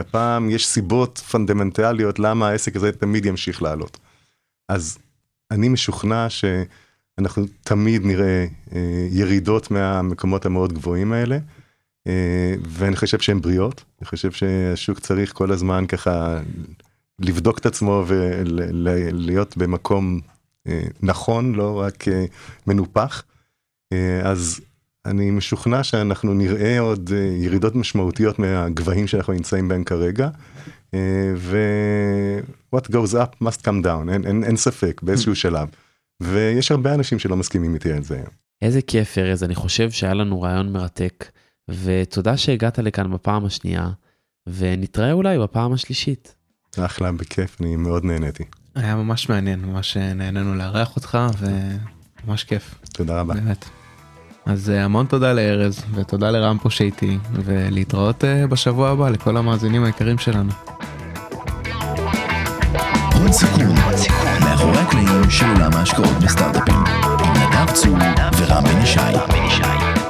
הפעם 0.00 0.50
יש 0.50 0.66
סיבות 0.66 1.18
פונדמנטליות 1.18 2.18
למה 2.18 2.48
העסק 2.48 2.76
הזה 2.76 2.92
תמיד 2.92 3.26
ימשיך 3.26 3.62
לעלות. 3.62 3.98
אז 4.68 4.98
אני 5.50 5.68
משוכנע 5.68 6.26
שאנחנו 7.16 7.44
תמיד 7.62 8.06
נראה 8.06 8.46
אה, 8.74 9.06
ירידות 9.10 9.70
מהמקומות 9.70 10.46
המאוד 10.46 10.72
גבוהים 10.72 11.12
האלה, 11.12 11.38
אה, 12.06 12.54
ואני 12.68 12.96
חושב 12.96 13.18
שהן 13.18 13.40
בריאות, 13.40 13.84
אני 14.00 14.06
חושב 14.06 14.32
שהשוק 14.32 14.98
צריך 14.98 15.32
כל 15.32 15.52
הזמן 15.52 15.86
ככה 15.86 16.40
לבדוק 17.18 17.58
את 17.58 17.66
עצמו 17.66 18.04
ולהיות 18.06 19.56
במקום 19.56 20.20
אה, 20.66 20.82
נכון, 21.02 21.54
לא 21.54 21.80
רק 21.80 22.08
אה, 22.08 22.24
מנופח. 22.66 23.24
אה, 23.92 24.20
אז 24.24 24.60
אני 25.06 25.30
משוכנע 25.30 25.82
שאנחנו 25.82 26.34
נראה 26.34 26.80
עוד 26.80 27.10
ירידות 27.36 27.74
משמעותיות 27.74 28.38
מהגבהים 28.38 29.06
שאנחנו 29.06 29.32
נמצאים 29.32 29.68
בהם 29.68 29.84
כרגע. 29.84 30.28
ו-what 31.36 32.88
goes 32.88 33.14
up 33.14 33.44
must 33.44 33.60
come 33.62 33.84
down, 33.84 34.12
אין, 34.12 34.26
אין, 34.26 34.44
אין 34.44 34.56
ספק 34.56 35.00
באיזשהו 35.02 35.34
שלב. 35.34 35.68
ויש 36.22 36.70
הרבה 36.70 36.94
אנשים 36.94 37.18
שלא 37.18 37.36
מסכימים 37.36 37.74
איתי 37.74 37.92
על 37.92 38.02
זה. 38.02 38.22
איזה 38.62 38.82
כיף 38.82 39.18
ארז, 39.18 39.42
אני 39.42 39.54
חושב 39.54 39.90
שהיה 39.90 40.14
לנו 40.14 40.42
רעיון 40.42 40.72
מרתק, 40.72 41.30
ותודה 41.68 42.36
שהגעת 42.36 42.78
לכאן 42.78 43.12
בפעם 43.12 43.44
השנייה, 43.44 43.88
ונתראה 44.46 45.12
אולי 45.12 45.38
בפעם 45.38 45.72
השלישית. 45.72 46.34
אחלה, 46.78 47.12
בכיף, 47.12 47.56
אני 47.60 47.76
מאוד 47.76 48.04
נהניתי. 48.04 48.44
היה 48.74 48.96
ממש 48.96 49.28
מעניין, 49.28 49.60
ממש 49.64 49.96
נהנינו 49.96 50.54
לארח 50.54 50.96
אותך 50.96 51.18
וממש 51.38 52.44
כיף. 52.44 52.74
תודה 52.92 53.20
רבה. 53.20 53.34
באמת. 53.34 53.64
אז 54.46 54.70
אה, 54.70 54.84
המון 54.84 55.06
תודה 55.06 55.32
לארז 55.32 55.84
ותודה 55.94 56.30
לרם 56.30 56.58
פה 56.62 56.70
שאיתי 56.70 57.18
ולהתראות 57.32 58.24
אה, 58.24 58.46
בשבוע 58.46 58.90
הבא 58.90 59.10
לכל 59.10 59.36
המאזינים 59.36 59.84
היקרים 59.84 60.18
שלנו. 60.18 60.52
הון 63.14 63.32
סיכון, 63.32 63.74
מאחורי 64.52 64.78
הקלעים 64.78 65.30
של 65.30 65.46
עולם 65.46 65.70
ההשקעות 65.74 66.18
בסטארט-אפים, 66.24 66.84
עם 67.24 67.32
נדב 67.32 67.72
צור 67.72 67.96
ורם 68.38 68.64
בן 68.64 68.82
ישי. 68.82 70.01